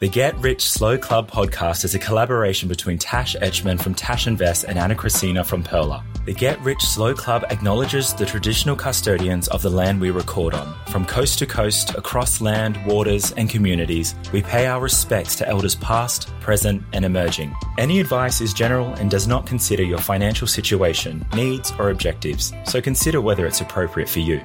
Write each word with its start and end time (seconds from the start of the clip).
The 0.00 0.08
Get 0.08 0.34
Rich 0.38 0.64
Slow 0.64 0.96
Club 0.96 1.30
podcast 1.30 1.84
is 1.84 1.94
a 1.94 1.98
collaboration 1.98 2.70
between 2.70 2.96
Tash 2.96 3.36
Etschmann 3.36 3.78
from 3.78 3.92
Tash 3.92 4.26
Invest 4.26 4.64
and 4.64 4.78
Ana 4.78 4.94
Kresina 4.94 5.44
from 5.44 5.62
Pearler. 5.62 6.02
The 6.24 6.32
Get 6.32 6.58
Rich 6.62 6.80
Slow 6.80 7.12
Club 7.12 7.44
acknowledges 7.50 8.14
the 8.14 8.24
traditional 8.24 8.76
custodians 8.76 9.46
of 9.48 9.60
the 9.60 9.68
land 9.68 10.00
we 10.00 10.10
record 10.10 10.54
on. 10.54 10.74
From 10.86 11.04
coast 11.04 11.38
to 11.40 11.46
coast, 11.46 11.94
across 11.96 12.40
land, 12.40 12.82
waters, 12.86 13.32
and 13.32 13.50
communities, 13.50 14.14
we 14.32 14.40
pay 14.40 14.68
our 14.68 14.80
respects 14.80 15.36
to 15.36 15.46
elders 15.46 15.74
past, 15.74 16.28
present, 16.40 16.82
and 16.94 17.04
emerging. 17.04 17.54
Any 17.76 18.00
advice 18.00 18.40
is 18.40 18.54
general 18.54 18.94
and 18.94 19.10
does 19.10 19.28
not 19.28 19.46
consider 19.46 19.82
your 19.82 19.98
financial 19.98 20.46
situation, 20.46 21.26
needs, 21.34 21.74
or 21.78 21.90
objectives, 21.90 22.54
so 22.64 22.80
consider 22.80 23.20
whether 23.20 23.44
it's 23.44 23.60
appropriate 23.60 24.08
for 24.08 24.20
you. 24.20 24.40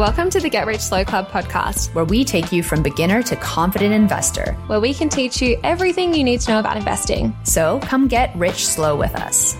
Welcome 0.00 0.30
to 0.30 0.40
the 0.40 0.48
Get 0.48 0.66
Rich 0.66 0.80
Slow 0.80 1.04
Club 1.04 1.28
podcast, 1.28 1.94
where 1.94 2.06
we 2.06 2.24
take 2.24 2.52
you 2.52 2.62
from 2.62 2.82
beginner 2.82 3.22
to 3.24 3.36
confident 3.36 3.92
investor. 3.92 4.54
where 4.66 4.80
we 4.80 4.94
can 4.94 5.10
teach 5.10 5.42
you 5.42 5.60
everything 5.62 6.14
you 6.14 6.24
need 6.24 6.40
to 6.40 6.52
know 6.52 6.58
about 6.58 6.78
investing. 6.78 7.36
So 7.42 7.80
come 7.80 8.08
get 8.08 8.34
rich 8.34 8.66
slow 8.66 8.96
with 8.96 9.14
us. 9.14 9.58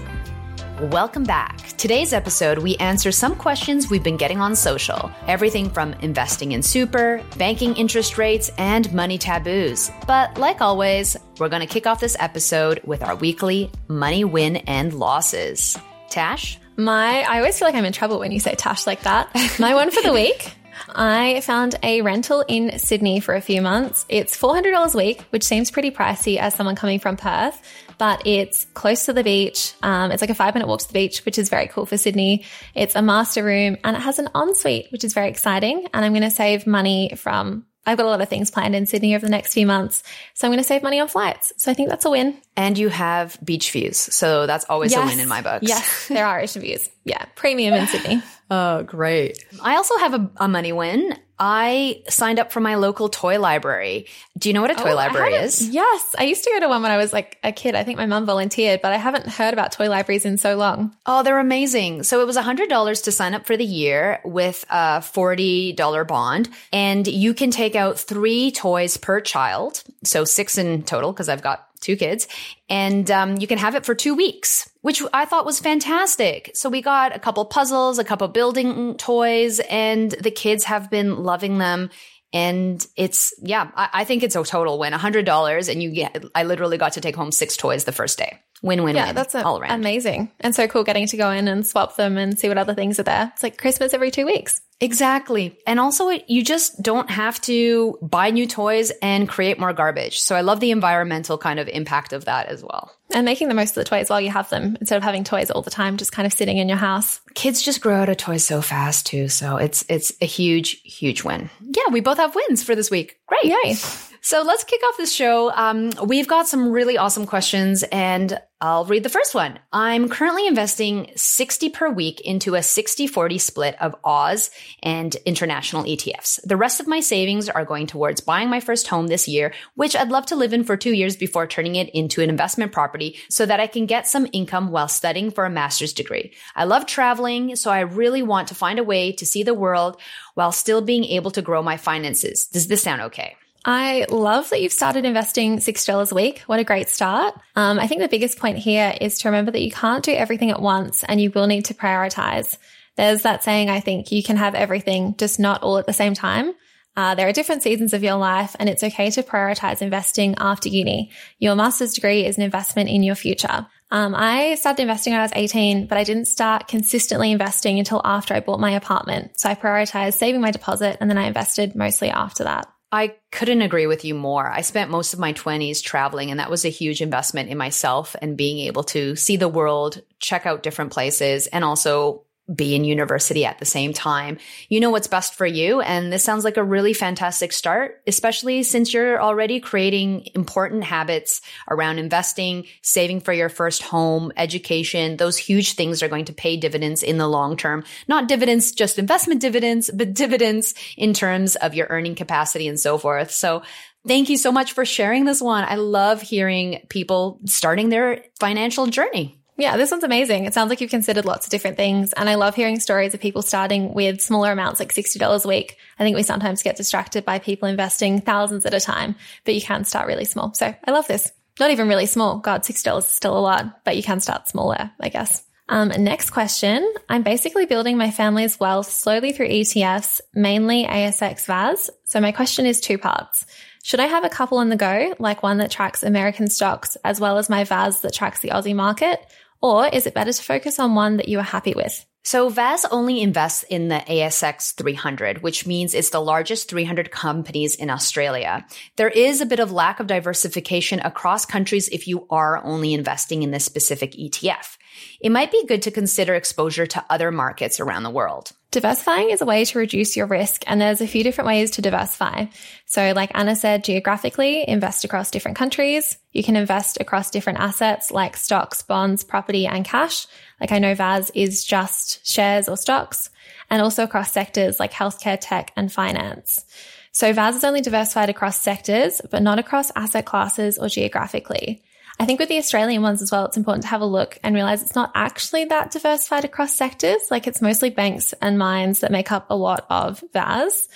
Welcome 0.81 1.25
back. 1.25 1.59
Today's 1.77 2.15
episode, 2.15 2.57
we 2.57 2.77
answer 2.77 3.13
some 3.13 3.37
questions 3.37 3.91
we've 3.91 4.03
been 4.03 4.17
getting 4.17 4.41
on 4.41 4.57
social. 4.57 5.11
Everything 5.27 5.69
from 5.69 5.93
investing 6.01 6.53
in 6.53 6.63
super, 6.63 7.23
banking 7.37 7.77
interest 7.77 8.17
rates, 8.17 8.51
and 8.57 8.91
money 8.95 9.19
taboos. 9.19 9.91
But 10.07 10.39
like 10.39 10.63
always, 10.63 11.19
we're 11.39 11.51
going 11.51 11.61
to 11.61 11.69
kick 11.69 11.87
off 11.87 12.01
this 12.01 12.17
episode 12.19 12.81
with 12.85 13.03
our 13.03 13.15
weekly 13.15 13.71
money 13.89 14.25
win 14.25 14.57
and 14.57 14.95
losses. 14.95 15.77
Tash? 16.09 16.59
My, 16.81 17.23
I 17.23 17.39
always 17.39 17.59
feel 17.59 17.69
like 17.69 17.75
I'm 17.75 17.85
in 17.85 17.93
trouble 17.93 18.19
when 18.19 18.33
you 18.33 18.41
say 18.41 18.55
Tash 18.55 18.87
like 18.87 19.03
that. 19.03 19.29
My 19.59 19.75
one 19.75 19.91
for 19.91 20.03
the 20.03 20.13
week. 20.13 20.55
I 20.89 21.43
found 21.43 21.77
a 21.83 22.01
rental 22.01 22.43
in 22.49 22.79
Sydney 22.79 23.21
for 23.21 23.35
a 23.35 23.41
few 23.43 23.61
months. 23.61 24.07
It's 24.09 24.37
$400 24.37 24.95
a 24.95 24.97
week, 24.97 25.21
which 25.31 25.45
seems 25.45 25.71
pretty 25.71 25.91
pricey 25.91 26.39
as 26.39 26.55
someone 26.55 26.75
coming 26.75 26.99
from 26.99 27.19
Perth, 27.19 27.61
but 27.99 28.27
it's 28.27 28.65
close 28.73 29.05
to 29.05 29.13
the 29.13 29.23
beach. 29.23 29.75
Um, 29.83 30.11
it's 30.11 30.23
like 30.23 30.31
a 30.31 30.35
five 30.35 30.55
minute 30.55 30.69
walk 30.69 30.81
to 30.81 30.89
the 30.89 30.95
beach, 30.95 31.25
which 31.27 31.39
is 31.39 31.51
very 31.51 31.69
cool 31.69 31.85
for 31.85 31.99
Sydney. 31.99 32.45
It's 32.75 32.97
a 32.97 33.03
master 33.03 33.45
room 33.45 33.77
and 33.85 33.95
it 33.95 34.01
has 34.01 34.19
an 34.19 34.31
ensuite, 34.35 34.91
which 34.91 35.05
is 35.05 35.13
very 35.13 35.29
exciting. 35.29 35.87
And 35.93 36.03
I'm 36.03 36.13
going 36.13 36.23
to 36.23 36.31
save 36.31 36.67
money 36.67 37.13
from 37.17 37.67
I've 37.91 37.97
got 37.99 38.07
a 38.07 38.09
lot 38.09 38.21
of 38.21 38.29
things 38.29 38.51
planned 38.53 38.77
in 38.77 38.87
Sydney 38.87 39.17
over 39.17 39.27
the 39.27 39.31
next 39.31 39.53
few 39.53 39.67
months. 39.67 40.05
So 40.35 40.47
I'm 40.47 40.53
going 40.53 40.63
to 40.63 40.67
save 40.67 40.83
money 40.83 41.01
on 41.01 41.09
flights. 41.09 41.53
So 41.57 41.71
I 41.71 41.75
think 41.75 41.89
that's 41.89 42.05
a 42.05 42.11
win. 42.11 42.37
And 42.57 42.79
you 42.79 42.89
have 42.89 43.37
beach 43.45 43.73
views. 43.73 43.97
So 43.97 44.47
that's 44.47 44.65
always 44.69 44.95
a 44.95 45.05
win 45.05 45.19
in 45.19 45.29
my 45.29 45.43
books. 45.43 45.67
Yes, 45.67 46.07
there 46.09 46.25
are 46.25 46.41
ocean 46.43 46.63
views. 46.63 46.89
Yeah, 47.05 47.25
premium 47.35 47.75
in 47.75 47.89
Sydney. 47.89 48.23
Oh, 48.51 48.83
great. 48.83 49.45
I 49.63 49.77
also 49.77 49.97
have 49.99 50.15
a, 50.15 50.31
a 50.39 50.49
money 50.49 50.73
win. 50.73 51.17
I 51.43 52.03
signed 52.09 52.39
up 52.39 52.53
for 52.53 52.61
my 52.61 52.75
local 52.75 53.09
toy 53.09 53.39
library. 53.41 54.07
Do 54.37 54.51
you 54.51 54.53
know 54.53 54.61
what 54.61 54.71
a 54.71 54.75
toy 54.75 54.91
Oh, 54.91 54.95
library 54.95 55.35
is? 55.35 55.67
Yes, 55.71 56.15
I 56.19 56.25
used 56.25 56.45
to 56.45 56.51
go 56.51 56.61
to 56.61 56.69
one 56.69 56.83
when 56.83 56.91
I 56.91 56.99
was 56.99 57.15
like 57.15 57.39
a 57.43 57.51
kid. 57.51 57.75
I 57.75 57.83
think 57.83 57.97
my 57.97 58.05
mum 58.05 58.27
volunteered, 58.27 58.83
but 58.83 58.93
I 58.93 58.97
haven't 58.99 59.27
heard 59.27 59.55
about 59.55 59.73
toy 59.73 59.89
libraries 59.89 60.27
in 60.27 60.37
so 60.37 60.57
long. 60.57 60.95
Oh, 61.07 61.23
they're 61.23 61.39
amazing. 61.39 62.03
So 62.03 62.21
it 62.21 62.27
was 62.27 62.37
$100 62.37 63.05
to 63.05 63.13
sign 63.13 63.33
up 63.33 63.47
for 63.47 63.57
the 63.57 63.65
year 63.65 64.21
with 64.23 64.67
a 64.69 64.99
$40 65.01 66.07
bond. 66.07 66.51
And 66.75 67.07
you 67.07 67.33
can 67.33 67.51
take 67.51 67.75
out 67.75 67.99
three 67.99 68.51
toys 68.51 68.99
per 68.99 69.23
child. 69.23 69.83
So 70.05 70.25
six 70.27 70.59
in 70.59 70.83
total, 70.83 71.13
because 71.13 71.31
I've 71.31 71.43
got 71.43 71.70
two 71.81 71.97
kids. 71.97 72.29
And 72.69 73.11
um, 73.11 73.37
you 73.39 73.47
can 73.47 73.59
have 73.59 73.75
it 73.75 73.85
for 73.85 73.95
two 73.95 74.15
weeks, 74.15 74.71
which 74.83 75.03
I 75.13 75.25
thought 75.25 75.45
was 75.47 75.61
fantastic. 75.61 76.51
So 76.55 76.69
we 76.69 76.83
got 76.83 77.15
a 77.15 77.19
couple 77.19 77.45
puzzles, 77.47 77.99
a 77.99 78.05
couple 78.05 78.29
building 78.29 78.97
toys, 78.97 79.61
and 79.71 80.11
the 80.13 80.31
kids 80.31 80.65
have 80.65 80.91
been 80.91 81.23
loving 81.23 81.59
them. 81.59 81.91
And 82.33 82.87
it's, 82.97 83.35
yeah, 83.43 83.71
I, 83.75 83.89
I 83.93 84.05
think 84.05 84.23
it's 84.23 84.37
a 84.37 84.45
total 84.45 84.79
win. 84.79 84.93
$100 84.93 85.69
and 85.69 85.83
you 85.83 85.91
get, 85.91 86.25
I 86.35 86.45
literally 86.45 86.79
got 86.79 86.93
to 86.93 87.01
take 87.01 87.17
home 87.17 87.33
six 87.33 87.57
toys 87.57 87.85
the 87.85 87.93
first 87.93 88.19
day. 88.19 88.39
Win, 88.63 88.85
win, 88.85 88.95
Yeah, 88.95 89.07
win. 89.07 89.15
that's 89.17 89.35
a, 89.35 89.43
all 89.45 89.59
around. 89.59 89.73
amazing 89.81 90.31
and 90.39 90.55
so 90.55 90.69
cool 90.69 90.85
getting 90.85 91.07
to 91.09 91.17
go 91.17 91.31
in 91.31 91.49
and 91.49 91.67
swap 91.67 91.97
them 91.97 92.19
and 92.19 92.39
see 92.39 92.47
what 92.47 92.59
other 92.59 92.75
things 92.75 93.01
are 93.01 93.05
there. 93.05 93.33
It's 93.35 93.43
like 93.43 93.57
Christmas 93.59 93.95
every 93.95 94.11
two 94.13 94.27
weeks. 94.27 94.61
Exactly. 94.81 95.59
And 95.67 95.79
also, 95.79 96.09
it, 96.09 96.25
you 96.29 96.43
just 96.43 96.83
don't 96.83 97.11
have 97.11 97.41
to 97.43 97.99
buy 98.01 98.31
new 98.31 98.47
toys 98.47 98.91
and 99.03 99.29
create 99.29 99.59
more 99.59 99.75
garbage. 99.75 100.21
So 100.21 100.35
I 100.35 100.41
love 100.41 100.61
the 100.61 100.71
environmental 100.71 101.37
kind 101.37 101.61
of 101.61 101.69
impact 101.69 102.15
of 102.15 102.25
that 102.25 102.47
as 102.47 102.63
well. 102.63 102.91
And 103.13 103.27
making 103.27 103.49
the 103.49 103.55
most 103.55 103.71
of 103.71 103.75
the 103.75 103.85
toys 103.85 104.09
while 104.09 104.21
you 104.21 104.31
have 104.31 104.49
them 104.49 104.79
instead 104.81 104.97
of 104.97 105.03
having 105.03 105.23
toys 105.23 105.51
all 105.51 105.61
the 105.63 105.71
time, 105.71 105.99
just 105.99 106.13
kind 106.13 106.27
of 106.27 106.33
sitting 106.33 106.57
in 106.57 106.69
your 106.69 106.79
house. 106.79 107.21
Kids 107.35 107.61
just 107.61 107.83
grow 107.83 107.97
out 107.97 108.09
of 108.09 108.17
toys 108.17 108.45
so 108.45 108.63
fast 108.63 109.07
too. 109.07 109.29
So 109.29 109.57
it's, 109.57 109.85
it's 109.89 110.13
a 110.23 110.27
huge, 110.27 110.81
huge 110.83 111.25
win. 111.25 111.51
Yeah, 111.61 111.93
we 111.93 112.01
both 112.01 112.19
have 112.19 112.35
wins 112.35 112.63
for 112.63 112.75
this 112.75 112.91
week. 112.91 113.19
Great. 113.27 113.45
Yay. 113.45 113.75
So 114.23 114.43
let's 114.43 114.65
kick 114.65 114.81
off 114.87 114.97
this 114.97 115.13
show. 115.13 115.51
Um, 115.53 115.91
we've 116.05 116.29
got 116.29 116.47
some 116.47 116.71
really 116.71 116.97
awesome 116.97 117.27
questions 117.27 117.83
and 117.85 118.41
I'll 118.63 118.85
read 118.85 119.05
the 119.05 119.09
first 119.09 119.35
one. 119.35 119.59
I'm 119.73 120.11
currently 120.11 120.47
investing 120.47 121.11
60 121.17 121.71
per 121.71 121.89
week 121.89 122.21
into 122.21 122.57
a 122.57 122.63
60 122.63 123.07
40 123.07 123.39
split 123.39 123.75
of 123.81 123.97
Oz 124.05 124.51
and 124.83 125.15
international 125.25 125.85
ETFs. 125.85 126.41
The 126.45 126.59
rest 126.59 126.79
of 126.79 126.87
my 126.87 127.01
savings 127.01 127.49
are 127.49 127.65
going 127.65 127.87
towards 127.87 128.21
buying 128.21 128.51
my 128.51 128.61
first 128.61 128.89
home 128.89 129.07
this 129.07 129.27
year, 129.27 129.55
which 129.77 129.97
I'd 129.97 130.11
love 130.11 130.27
to 130.27 130.37
live 130.37 130.53
in 130.53 130.65
for 130.65 130.77
two 130.77 130.93
years 130.93 131.17
before 131.17 131.47
turning 131.47 131.77
it 131.77 131.89
into 131.95 132.21
an 132.21 132.29
investment 132.29 132.71
property 132.71 133.17
so 133.31 133.47
that 133.47 133.61
I 133.61 133.67
can 133.67 133.87
get 133.87 134.07
some 134.07 134.29
income 134.31 134.71
while 134.71 134.89
studying 134.89 135.31
for 135.31 135.47
a 135.47 135.51
master's 135.51 135.95
degree. 135.95 136.35
I 136.55 136.65
love 136.65 136.85
traveling, 136.85 137.57
so 137.57 137.71
I 137.71 137.81
really 137.81 138.23
want 138.23 138.49
to 138.49 138.55
find 138.55 138.79
a 138.79 138.85
way 138.85 139.13
to 139.13 139.25
see 139.25 139.43
the 139.43 139.55
world 139.55 139.99
while 140.35 140.53
still 140.53 140.83
being 140.83 141.05
able 141.05 141.31
to 141.31 141.41
grow 141.41 141.63
my 141.63 141.79
finances. 141.79 142.47
Does 142.47 142.67
this 142.67 142.83
sound 142.83 143.01
okay? 143.03 143.37
I 143.65 144.07
love 144.11 144.51
that 144.51 144.63
you've 144.63 144.73
started 144.73 145.05
investing 145.05 145.59
$6 145.59 146.13
a 146.13 146.15
week. 146.15 146.41
What 146.47 146.61
a 146.61 146.65
great 146.65 146.89
start. 146.89 147.35
Um, 147.57 147.79
I 147.79 147.87
think 147.87 148.01
the 148.01 148.09
biggest 148.09 148.39
point 148.39 148.59
here 148.59 148.95
is 149.01 149.19
to 149.19 149.29
remember 149.29 149.51
that 149.51 149.63
you 149.63 149.71
can't 149.71 150.05
do 150.05 150.13
everything 150.13 150.51
at 150.51 150.63
once 150.63 151.05
and 151.05 151.21
you 151.21 151.31
will 151.31 151.47
need 151.47 151.67
to 151.67 151.75
prioritize. 151.75 152.57
There's 152.97 153.23
that 153.23 153.45
saying, 153.45 153.69
I 153.69 153.81
think 153.81 154.13
you 154.13 154.23
can 154.23 154.37
have 154.37 154.55
everything, 154.55 155.15
just 155.17 155.39
not 155.39 155.63
all 155.63 155.79
at 155.79 155.87
the 155.87 155.93
same 155.93 156.15
time. 156.15 156.55
Uh, 156.97 157.15
there 157.15 157.29
are 157.29 157.33
different 157.33 157.63
seasons 157.63 157.95
of 157.95 158.03
your 158.03 158.17
life, 158.17 158.57
and 158.59 158.69
it's 158.69 158.83
okay 158.83 159.11
to 159.11 159.23
prioritize 159.23 159.81
investing 159.81 160.35
after 160.39 160.69
uni. 160.69 161.11
Your 161.39 161.55
master's 161.55 161.95
degree 161.95 162.27
is 162.27 162.37
an 162.37 162.43
investment 162.43 162.91
in 162.91 163.03
your 163.03 163.15
future. 163.15 163.67
Um, 163.93 164.15
I 164.15 164.57
started 164.57 164.83
investing 164.83 165.13
when 165.13 165.21
I 165.21 165.25
was 165.25 165.33
18, 165.35 165.87
but 165.87 165.99
I 165.99 166.05
didn't 166.05 166.27
start 166.27 166.69
consistently 166.69 167.31
investing 167.31 167.79
until 167.79 168.03
after 168.05 168.35
I 168.35 168.41
bought 168.41 168.61
my 168.61 168.73
apartment. 168.73 169.39
So 169.39 169.49
I 169.49 169.55
prioritized 169.55 170.15
saving 170.15 170.41
my 170.41 170.51
deposit 170.51 170.99
and 171.01 171.09
then 171.09 171.19
I 171.19 171.27
invested 171.27 171.75
mostly 171.75 172.11
after 172.11 172.45
that. 172.45 172.69
I 172.93 173.15
couldn't 173.31 173.63
agree 173.63 173.87
with 173.87 174.05
you 174.05 174.15
more. 174.15 174.51
I 174.51 174.63
spent 174.63 174.91
most 174.91 175.13
of 175.13 175.21
my 175.21 175.33
20s 175.33 175.83
traveling, 175.83 176.31
and 176.31 176.41
that 176.41 176.51
was 176.51 176.65
a 176.65 176.71
huge 176.71 177.01
investment 177.01 177.49
in 177.49 177.57
myself 177.57 178.17
and 178.21 178.37
being 178.37 178.59
able 178.67 178.83
to 178.85 179.15
see 179.15 179.37
the 179.37 179.49
world, 179.49 180.03
check 180.19 180.45
out 180.45 180.65
different 180.65 180.93
places, 180.93 181.47
and 181.47 181.65
also 181.65 182.25
be 182.55 182.75
in 182.75 182.85
university 182.85 183.45
at 183.45 183.59
the 183.59 183.65
same 183.65 183.93
time. 183.93 184.39
You 184.69 184.81
know 184.81 184.91
what's 184.91 185.07
best 185.07 185.35
for 185.35 185.47
you. 185.47 185.81
And 185.81 186.13
this 186.13 186.25
sounds 186.25 186.45
like 186.45 186.57
a 186.57 186.65
really 186.65 186.93
fantastic 186.93 187.53
start, 187.53 188.03
especially 188.07 188.63
since 188.63 188.93
you're 188.93 189.21
already 189.21 189.61
creating 189.61 190.27
important 190.35 190.85
habits 190.85 191.41
around 191.69 191.99
investing, 191.99 192.67
saving 192.83 193.21
for 193.21 193.33
your 193.33 193.49
first 193.49 193.83
home, 193.83 194.33
education. 194.37 195.17
Those 195.17 195.37
huge 195.37 195.75
things 195.75 196.03
are 196.03 196.09
going 196.09 196.25
to 196.27 196.33
pay 196.33 196.57
dividends 196.57 197.03
in 197.03 197.19
the 197.19 197.29
long 197.29 197.57
term. 197.57 197.85
Not 198.09 198.29
dividends, 198.29 198.73
just 198.73 198.99
investment 198.99 199.41
dividends, 199.41 199.91
but 199.93 200.15
dividends 200.15 200.75
in 200.97 201.15
terms 201.15 201.57
of 201.57 201.75
your 201.75 201.87
earning 201.91 202.15
capacity 202.15 202.69
and 202.69 202.79
so 202.79 202.99
forth. 202.99 203.31
So 203.31 203.63
Thank 204.07 204.31
you 204.31 204.39
so 204.39 204.51
much 204.51 204.73
for 204.73 204.87
sharing 204.87 205.27
this 205.27 205.43
one. 205.43 205.65
I 205.65 205.75
love 205.75 206.23
hearing 206.23 206.87
people 206.89 207.39
starting 207.45 207.91
their 207.91 208.25
financial 208.39 208.87
journey. 208.87 209.40
Yeah, 209.61 209.77
this 209.77 209.91
one's 209.91 210.05
amazing. 210.05 210.47
It 210.47 210.55
sounds 210.55 210.71
like 210.71 210.81
you've 210.81 210.91
considered 210.91 211.27
lots 211.27 211.47
of 211.47 211.51
different 211.51 211.77
things. 211.77 212.13
And 212.15 212.31
I 212.31 212.37
love 212.37 212.55
hearing 212.55 212.81
stories 212.81 213.13
of 213.13 213.21
people 213.21 213.43
starting 213.43 213.93
with 213.93 214.21
smaller 214.23 214.53
amounts, 214.53 214.81
like 214.81 214.93
$60 214.93 215.45
a 215.45 215.49
week. 215.49 215.77
I 215.99 216.03
think 216.03 216.17
we 216.17 216.23
sometimes 216.23 216.63
get 216.63 216.77
distracted 216.77 217.25
by 217.25 217.39
people 217.39 217.69
investing 217.69 218.23
thousands 218.23 218.65
at 218.65 218.75
a 218.75 218.81
time, 218.81 219.17
but 219.45 219.55
you 219.55 219.61
can 219.61 219.85
start 219.85 220.07
really 220.07 220.25
small. 220.25 220.55
So 220.55 220.75
I 220.85 220.91
love 220.91 221.07
this. 221.07 221.31
Not 221.59 221.71
even 221.71 221.89
really 221.89 222.07
small. 222.07 222.39
God, 222.39 222.63
$60 222.63 222.99
is 222.99 223.07
still 223.07 223.37
a 223.37 223.41
lot, 223.41 223.85
but 223.85 223.97
you 223.97 224.03
can 224.03 224.21
start 224.21 224.49
smaller, 224.49 224.91
I 224.99 225.11
guess. 225.11 225.45
Um, 225.69 225.89
next 225.89 226.31
question. 226.31 226.91
I'm 227.09 227.23
basically 227.23 227.67
building 227.67 227.99
my 227.99 228.11
family's 228.11 228.59
wealth 228.59 228.91
slowly 228.91 229.33
through 229.33 229.49
ETFs, 229.49 230.21
mainly 230.35 230.85
ASX 230.85 231.45
VAS. 231.45 231.91
So 232.05 232.21
my 232.21 232.33
question 232.33 232.67
is 232.67 232.81
two 232.81 232.99
parts. 232.99 233.45
Should 233.83 234.01
I 234.01 234.07
have 234.07 234.25
a 234.25 234.29
couple 234.29 234.59
on 234.59 234.69
the 234.69 234.77
go, 234.77 235.15
like 235.19 235.43
one 235.43 235.59
that 235.59 235.71
tracks 235.71 236.03
American 236.03 236.49
stocks 236.49 236.97
as 237.05 237.21
well 237.21 237.39
as 237.39 237.49
my 237.49 237.65
VAS 237.65 238.01
that 238.01 238.13
tracks 238.13 238.41
the 238.41 238.49
Aussie 238.49 238.75
market? 238.75 239.21
Or 239.63 239.87
is 239.87 240.07
it 240.07 240.15
better 240.15 240.33
to 240.33 240.43
focus 240.43 240.79
on 240.79 240.95
one 240.95 241.19
that 241.19 241.29
you 241.29 241.39
are 241.39 241.43
happy 241.43 241.75
with? 241.75 242.07
So 242.23 242.51
VAS 242.51 242.85
only 242.91 243.23
invests 243.23 243.63
in 243.63 243.89
the 243.89 243.97
ASX 244.07 244.75
300, 244.75 245.43
which 245.43 245.67
means 245.67 245.95
it's 245.95 246.11
the 246.11 246.21
largest 246.21 246.69
300 246.69 247.11
companies 247.11 247.75
in 247.75 247.89
Australia. 247.89 248.67
There 248.97 249.09
is 249.09 249.41
a 249.41 249.47
bit 249.47 249.59
of 249.59 249.73
lack 249.73 250.01
of 250.01 250.07
diversification 250.07 251.01
across 251.01 251.47
countries 251.47 251.89
if 251.89 252.07
you 252.07 252.27
are 252.29 252.63
only 252.63 252.93
investing 252.93 253.43
in 253.43 253.53
this 253.53 253.65
specific 253.65 254.13
ETF 254.13 254.77
it 255.21 255.31
might 255.31 255.53
be 255.53 255.67
good 255.67 255.83
to 255.83 255.91
consider 255.91 256.35
exposure 256.35 256.87
to 256.87 257.05
other 257.11 257.31
markets 257.31 257.79
around 257.79 258.05
the 258.05 258.11
world. 258.11 258.53
Diversifying 258.71 259.31
is 259.31 259.43
a 259.43 259.47
way 259.47 259.65
to 259.65 259.79
reduce 259.79 260.17
your 260.17 260.27
risk, 260.27 260.63
and 260.67 260.81
there's 260.81 261.01
a 261.01 261.07
few 261.07 261.23
different 261.23 261.49
ways 261.49 261.73
to 261.73 261.83
diversify. 261.83 262.47
So, 262.87 263.13
like 263.15 263.31
Ana 263.35 263.57
said, 263.57 263.85
geographically, 263.85 264.67
invest 264.67 265.05
across 265.05 265.31
different 265.31 265.59
countries. 265.59 266.17
You 266.33 266.45
can 266.45 266.57
invest 266.57 266.99
across 267.01 267.31
different 267.31 267.59
assets 267.59 268.11
like 268.11 268.37
stocks, 268.37 268.83
bonds, 268.83 269.25
property, 269.25 269.67
and 269.67 269.85
cash. 269.85 270.27
Like 270.61 270.73
I 270.73 270.79
know 270.79 270.95
VAS 270.95 271.31
is 271.35 271.65
just 271.65 272.27
shares 272.27 272.69
or 272.69 272.77
stocks, 272.77 273.29
and 273.69 273.83
also 273.83 274.05
across 274.05 274.33
sectors 274.33 274.81
like 274.81 274.93
healthcare, 274.93 275.39
tech, 275.41 275.73
and 275.77 275.93
finance. 275.93 276.65
So 277.13 277.33
VAS 277.33 277.57
is 277.57 277.65
only 277.65 277.81
diversified 277.81 278.31
across 278.31 278.61
sectors, 278.61 279.21
but 279.31 279.43
not 279.43 279.59
across 279.59 279.91
asset 279.97 280.25
classes 280.25 280.79
or 280.79 280.89
geographically. 280.89 281.83
I 282.21 282.27
think 282.27 282.39
with 282.39 282.51
the 282.51 282.59
Australian 282.59 283.01
ones 283.01 283.23
as 283.23 283.33
well, 283.33 283.47
it's 283.47 283.57
important 283.57 283.85
to 283.85 283.89
have 283.89 284.03
a 284.03 284.07
look 284.07 284.39
and 284.43 284.55
realize 284.55 284.83
it's 284.83 284.95
not 284.95 285.11
actually 285.15 285.65
that 285.65 285.91
diversified 285.91 286.45
across 286.45 286.75
sectors. 286.75 287.23
Like 287.31 287.47
it's 287.47 287.63
mostly 287.63 287.89
banks 287.89 288.35
and 288.43 288.59
mines 288.59 289.01
that 289.01 289.11
make 289.11 289.33
up 289.33 289.47
a 289.49 289.57
lot 289.57 289.87
of 289.89 290.23
VAS. 290.35 290.87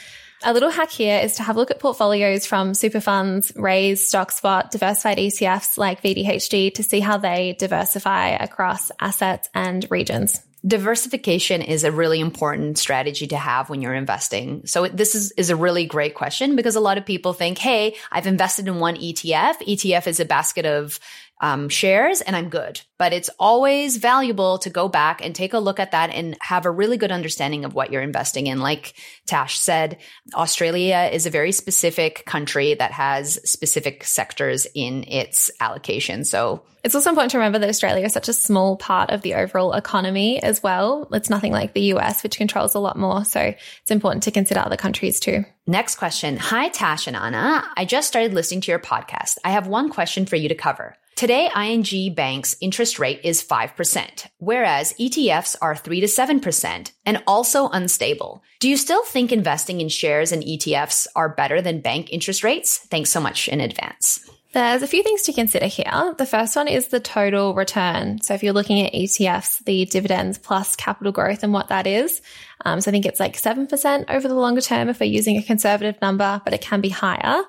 A 0.45 0.53
little 0.53 0.69
hack 0.69 0.91
here 0.91 1.19
is 1.21 1.37
to 1.37 1.43
have 1.43 1.57
a 1.57 1.59
look 1.59 1.71
at 1.71 1.81
portfolios 1.81 2.45
from 2.45 2.75
super 2.75 3.01
funds, 3.01 3.53
Raiz, 3.53 4.01
StockSpot, 4.01 4.69
diversified 4.69 5.17
ETFs 5.17 5.79
like 5.79 6.03
VDHG 6.03 6.75
to 6.75 6.83
see 6.83 7.01
how 7.01 7.17
they 7.17 7.57
diversify 7.59 8.29
across 8.29 8.91
assets 9.01 9.49
and 9.55 9.91
regions 9.91 10.43
diversification 10.67 11.61
is 11.61 11.85
a 11.85 11.93
really 11.93 12.21
important 12.21 12.79
strategy 12.79 13.27
to 13.27 13.37
have 13.37 13.69
when 13.69 13.83
you're 13.83 13.95
investing. 13.95 14.63
So 14.67 14.89
this 14.89 15.15
is, 15.15 15.33
is 15.33 15.51
a 15.51 15.57
really 15.57 15.85
great 15.85 16.15
question 16.15 16.57
because 16.57 16.75
a 16.75 16.81
lot 16.81 16.97
of 16.97 17.05
people 17.05 17.35
think, 17.35 17.59
Hey, 17.59 17.97
I've 18.11 18.27
invested 18.27 18.67
in 18.67 18.81
one 18.81 18.97
ETF. 18.97 19.57
ETF 19.59 20.07
is 20.07 20.21
a 20.21 20.25
basket 20.25 20.65
of 20.65 20.99
um, 21.45 21.69
shares 21.69 22.23
and 22.23 22.35
I'm 22.35 22.49
good. 22.49 22.81
But 22.99 23.13
it's 23.13 23.29
always 23.39 23.99
valuable 23.99 24.57
to 24.59 24.71
go 24.71 24.89
back 24.89 25.23
and 25.23 25.35
take 25.35 25.53
a 25.53 25.59
look 25.59 25.79
at 25.79 25.91
that 25.91 26.09
and 26.09 26.39
have 26.41 26.65
a 26.65 26.71
really 26.71 26.97
good 26.97 27.13
understanding 27.13 27.67
of 27.67 27.75
what 27.75 27.93
you're 27.93 28.01
investing 28.01 28.47
in. 28.47 28.61
Like 28.61 28.95
Tash 29.27 29.59
said, 29.59 29.99
Australia 30.33 31.11
is 31.13 31.27
a 31.27 31.31
very 31.31 31.53
specific 31.53 32.25
country 32.25 32.73
that 32.73 32.93
has 32.93 33.39
specific 33.49 34.05
sectors 34.05 34.67
in 34.75 35.05
its 35.07 35.51
allocation. 35.61 36.25
So 36.25 36.63
it's 36.83 36.95
also 36.95 37.11
important 37.11 37.33
to 37.33 37.39
remember 37.39 37.59
that 37.59 37.69
Australia 37.69 38.07
is 38.07 38.15
such 38.15 38.31
a 38.31 38.33
small 38.33 38.79
part 38.79 39.11
of 39.11 39.21
the 39.21 39.35
overall 39.35 39.75
economy 39.75 40.43
as 40.43 40.63
well. 40.63 41.09
It's 41.13 41.29
nothing 41.29 41.53
like 41.53 41.75
the 41.75 41.93
US, 41.95 42.23
which 42.23 42.39
controls 42.39 42.75
a 42.75 42.79
lot 42.79 42.97
more. 42.97 43.23
So 43.27 43.41
it's 43.41 43.91
important 43.91 44.23
to 44.23 44.31
consider 44.31 44.61
other 44.61 44.79
countries 44.79 45.21
too. 45.21 45.45
Next 45.67 45.97
question. 45.97 46.39
Hi, 46.39 46.69
Tash 46.71 47.07
and 47.07 47.17
Ana. 47.17 47.65
I 47.77 47.85
just 47.85 48.09
started 48.09 48.33
listening 48.33 48.63
to 48.63 48.73
your 48.73 48.79
podcast. 48.79 49.37
I 49.45 49.51
have 49.51 49.67
one 49.67 49.91
question 49.91 50.25
for 50.25 50.37
you 50.37 50.49
to 50.49 50.55
cover. 50.55 50.97
Today, 51.17 51.49
ING 51.57 52.13
Bank's 52.13 52.57
interest 52.61 52.99
rate 52.99 53.21
is 53.23 53.41
5%, 53.41 54.27
whereas 54.39 54.95
ETFs 54.95 55.55
are 55.63 55.77
3 55.77 56.01
to 56.01 56.07
7% 56.07 56.91
and 57.07 57.23
also 57.29 57.69
unstable. 57.69 58.43
Do 58.59 58.69
you 58.69 58.77
still 58.77 59.05
think 59.05 59.31
investing 59.31 59.81
in 59.81 59.89
shares 59.89 60.33
and 60.33 60.43
ETFs 60.43 61.07
are 61.15 61.29
better 61.29 61.63
than 61.63 61.83
bank 61.83 62.13
interest 62.13 62.43
rates? 62.43 62.79
Thanks 62.79 63.11
so 63.11 63.21
much 63.21 63.47
in 63.47 63.61
advance. 63.61 64.29
There's 64.55 64.83
a 64.83 64.89
few 64.89 65.05
things 65.05 65.23
to 65.23 65.33
consider 65.33 65.67
here. 65.67 66.15
The 66.19 66.27
first 66.27 66.57
one 66.57 66.67
is 66.67 66.89
the 66.89 67.01
total 67.01 67.55
return. 67.55 68.21
So 68.21 68.35
if 68.35 68.43
you're 68.43 68.53
looking 68.53 68.85
at 68.85 68.93
ETFs, 68.93 69.65
the 69.65 69.85
dividends 69.85 70.39
plus 70.39 70.75
capital 70.75 71.13
growth 71.13 71.45
and 71.45 71.53
what 71.53 71.69
that 71.69 71.87
is. 71.87 72.23
Um, 72.65 72.81
so 72.81 72.91
I 72.91 72.93
think 72.93 73.07
it's 73.07 73.21
like 73.21 73.37
7% 73.37 74.05
over 74.09 74.27
the 74.27 74.35
longer 74.35 74.61
term 74.61 74.89
if 74.89 74.99
we're 74.99 75.07
using 75.07 75.37
a 75.37 75.43
conservative 75.43 76.01
number, 76.03 76.41
but 76.45 76.55
it 76.55 76.61
can 76.61 76.81
be 76.81 76.89
higher. 76.89 77.45